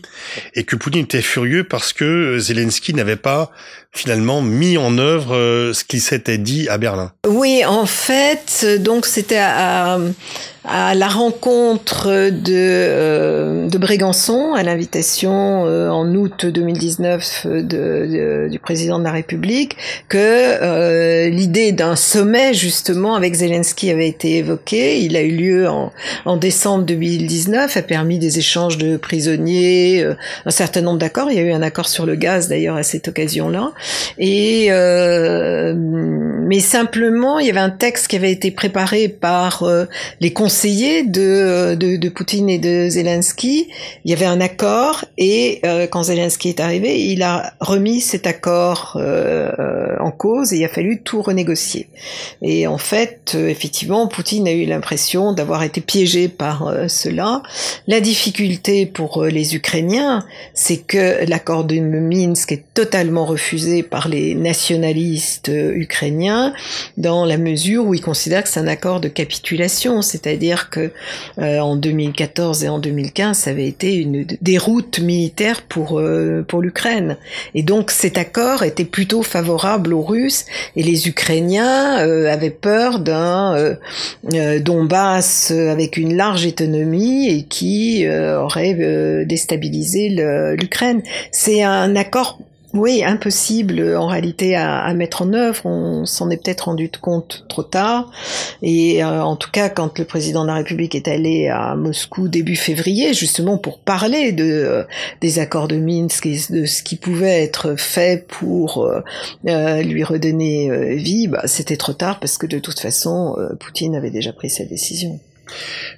et 0.56 0.64
que 0.64 0.78
Poutine 0.78 1.04
était 1.04 1.22
furieux 1.22 1.66
parce 1.66 1.92
que 1.92 2.40
Zelensky 2.40 2.94
n'avait 2.94 3.18
pas 3.18 3.52
finalement 3.92 4.42
mis 4.42 4.78
en 4.78 4.98
œuvre 4.98 5.36
euh, 5.36 5.74
ce 5.74 5.84
qui 5.84 6.00
s'était 6.00 6.38
dit 6.38 6.70
à 6.70 6.78
Berlin. 6.78 7.12
Oui, 7.28 7.66
en 7.66 7.86
fait, 7.86 8.66
donc 8.80 9.06
c'était 9.06 9.36
à, 9.36 9.96
à 9.96 10.00
la 10.64 11.08
rencontre 11.08 12.30
de, 12.30 12.54
euh, 12.54 13.68
de 13.68 13.78
Brégançon, 13.80 14.54
à 14.54 14.62
l'invitation 14.62 15.66
euh, 15.66 15.90
en 15.90 16.14
août 16.14 16.46
2019 16.46 17.48
de, 17.48 17.62
de, 17.62 18.48
du 18.50 18.60
président 18.60 19.00
de 19.00 19.04
la 19.04 19.12
République, 19.12 19.76
que 20.08 20.18
euh, 20.20 21.30
l'idée 21.30 21.72
d'un 21.72 21.96
sommet 21.96 22.54
justement 22.54 23.16
avec 23.16 23.34
Zelensky 23.34 23.90
avait 23.90 24.08
été 24.08 24.38
évoquée. 24.38 25.02
Il 25.02 25.16
a 25.16 25.22
eu 25.22 25.32
lieu 25.32 25.68
en, 25.68 25.92
en 26.26 26.38
décembre 26.38 26.86
2019, 26.86 27.76
a 27.76 27.82
permis 27.82 28.20
des 28.20 28.38
échanges 28.38 28.78
de 28.78 28.98
prisonniers, 28.98 30.06
un 30.46 30.52
certain 30.52 30.82
nombre 30.82 31.00
d'accords. 31.00 31.32
Il 31.32 31.38
y 31.38 31.40
a 31.40 31.44
eu 31.44 31.52
un 31.52 31.64
accord 31.64 31.88
sur 31.88 32.06
le 32.06 32.14
gaz 32.16 32.50
d'ailleurs 32.50 32.76
à 32.76 32.84
cette 32.84 33.08
occasion-là. 33.08 33.72
Et 34.20 34.70
mais 35.72 36.60
simplement, 36.60 37.40
il 37.40 37.48
y 37.48 37.50
avait 37.50 37.60
un 37.60 37.70
texte 37.70 38.08
qui 38.08 38.16
avait 38.16 38.32
été 38.32 38.52
préparé 38.52 39.08
par 39.08 39.64
les 40.20 40.34
conseillers 40.52 41.04
de, 41.04 42.10
Poutine 42.10 42.50
et 42.50 42.60
de 42.60 42.90
Zelensky. 42.90 43.70
Il 44.04 44.12
y 44.12 44.14
avait 44.14 44.26
un 44.26 44.42
accord 44.42 45.06
et 45.18 45.62
euh, 45.64 45.88
quand 45.88 46.04
Zelensky 46.04 46.50
est 46.50 46.60
arrivé, 46.60 47.06
il 47.06 47.24
a 47.24 47.54
remis 47.62 48.02
cet 48.02 48.28
accord 48.28 48.98
euh, 49.00 49.96
en 50.02 50.12
cause 50.12 50.52
et 50.52 50.58
il 50.58 50.66
a 50.66 50.68
fallu 50.68 51.04
tout 51.04 51.22
renégocier. 51.22 51.88
Et 52.42 52.68
en 52.68 52.78
fait, 52.78 53.32
euh, 53.34 53.48
effectivement, 53.48 54.10
Poutine 54.10 54.46
a 54.46 54.52
eu 54.52 54.66
l'impression 54.66 55.32
d'avoir 55.32 55.64
été 55.64 55.80
piégé 55.80 56.28
par 56.28 56.70
cela. 56.90 57.44
La 57.88 58.02
difficulté 58.02 58.86
pour 58.86 59.24
les 59.24 59.56
Ukrainiens, 59.56 60.26
c'est 60.54 60.86
que 60.86 61.26
l'accord 61.30 61.64
de 61.64 61.80
Minsk 61.80 62.52
est 62.52 62.66
totalement 62.74 63.24
refusé 63.24 63.84
par 63.84 64.10
les 64.10 64.36
nationalistes 64.36 65.50
ukrainiens 65.50 66.54
dans 66.98 67.24
la 67.24 67.38
mesure 67.38 67.86
où 67.86 67.94
ils 67.94 68.02
considèrent 68.02 68.44
que 68.44 68.50
c'est 68.50 68.60
un 68.60 68.68
accord 68.68 69.00
de 69.00 69.08
capitulation, 69.08 70.02
c'est-à-dire 70.02 70.41
c'est-à-dire 70.42 70.72
que 70.72 70.92
euh, 71.38 71.60
en 71.60 71.76
2014 71.76 72.64
et 72.64 72.70
en 72.70 72.80
2015, 72.80 73.38
ça 73.38 73.52
avait 73.52 73.68
été 73.68 73.96
une 73.96 74.26
déroute 74.42 75.00
militaire 75.00 75.62
pour 75.62 76.00
euh, 76.00 76.44
pour 76.48 76.62
l'Ukraine. 76.62 77.18
Et 77.54 77.62
donc 77.62 77.92
cet 77.92 78.18
accord 78.18 78.64
était 78.64 78.86
plutôt 78.86 79.22
favorable 79.22 79.94
aux 79.94 80.02
Russes 80.02 80.46
et 80.76 80.82
les 80.82 81.08
Ukrainiens 81.08 82.00
euh, 82.00 82.32
avaient 82.32 82.50
peur 82.50 83.00
d'un 83.00 83.78
Donbass 84.62 85.52
avec 85.52 85.98
une 85.98 86.16
large 86.16 86.48
autonomie 86.48 87.30
et 87.30 87.44
qui 87.44 88.08
aurait 88.08 89.26
déstabilisé 89.26 90.10
l'Ukraine. 90.58 91.04
C'est 91.32 91.62
un 91.62 91.96
accord 91.96 92.40
oui, 92.74 93.04
impossible 93.04 93.96
en 93.98 94.08
réalité 94.08 94.56
à, 94.56 94.94
mettre 94.94 95.24
en 95.24 95.34
œuvre. 95.34 95.66
On 95.66 96.06
s'en 96.06 96.30
est 96.30 96.38
peut-être 96.38 96.62
rendu 96.62 96.90
compte 96.90 97.46
trop 97.50 97.64
tard. 97.64 98.12
Et 98.62 99.04
euh, 99.04 99.22
en 99.22 99.36
tout 99.36 99.52
cas, 99.52 99.70
quand 99.70 100.00
le 100.00 100.06
président 100.06 100.44
de 100.44 100.48
la 100.48 100.56
République 100.56 100.96
est 100.96 101.08
allé 101.08 101.50
à 101.50 101.76
Moscou 101.76 102.30
début 102.30 102.56
février, 102.56 103.14
justement 103.14 103.58
pour 103.58 103.80
parler 103.80 104.32
de 104.32 104.46
euh, 104.46 104.84
des 105.20 105.40
accords 105.40 105.68
de 105.68 105.78
Minsk 105.78 106.26
et 106.26 106.40
de 106.50 106.66
ce 106.66 106.82
qui 106.84 106.96
pouvait 106.96 107.44
être 107.44 107.76
fait 107.76 108.26
pour 108.26 108.86
euh, 109.46 109.82
lui 109.82 110.04
redonner 110.04 110.96
vie, 110.96 111.28
bah, 111.28 111.42
c'était 111.46 111.78
trop 111.78 111.94
tard 111.94 112.20
parce 112.20 112.38
que 112.38 112.48
de 112.48 112.60
toute 112.60 112.80
façon, 112.80 113.36
Poutine 113.60 113.96
avait 113.96 114.12
déjà 114.12 114.32
pris 114.32 114.50
sa 114.50 114.64
décision. 114.64 115.20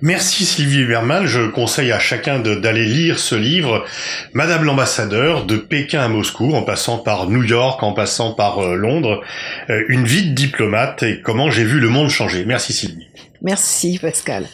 Merci 0.01 0.45
Sylvie 0.45 0.85
Berman. 0.85 1.25
Je 1.25 1.47
conseille 1.47 1.91
à 1.91 1.99
chacun 1.99 2.39
d'aller 2.39 2.85
lire 2.85 3.19
ce 3.19 3.35
livre, 3.35 3.85
Madame 4.33 4.63
l'ambassadeur, 4.63 5.45
de 5.45 5.57
Pékin 5.57 6.01
à 6.01 6.07
Moscou, 6.07 6.53
en 6.53 6.63
passant 6.63 6.97
par 6.97 7.29
New 7.29 7.43
York, 7.43 7.81
en 7.83 7.93
passant 7.93 8.33
par 8.33 8.59
euh, 8.59 8.75
Londres, 8.75 9.21
euh, 9.69 9.83
une 9.87 10.05
vie 10.05 10.29
de 10.29 10.35
diplomate 10.35 11.03
et 11.03 11.21
comment 11.21 11.49
j'ai 11.49 11.63
vu 11.63 11.79
le 11.79 11.89
monde 11.89 12.09
changer. 12.09 12.45
Merci 12.45 12.73
Sylvie. 12.73 13.07
Merci 13.41 13.99
Pascal. 13.99 14.45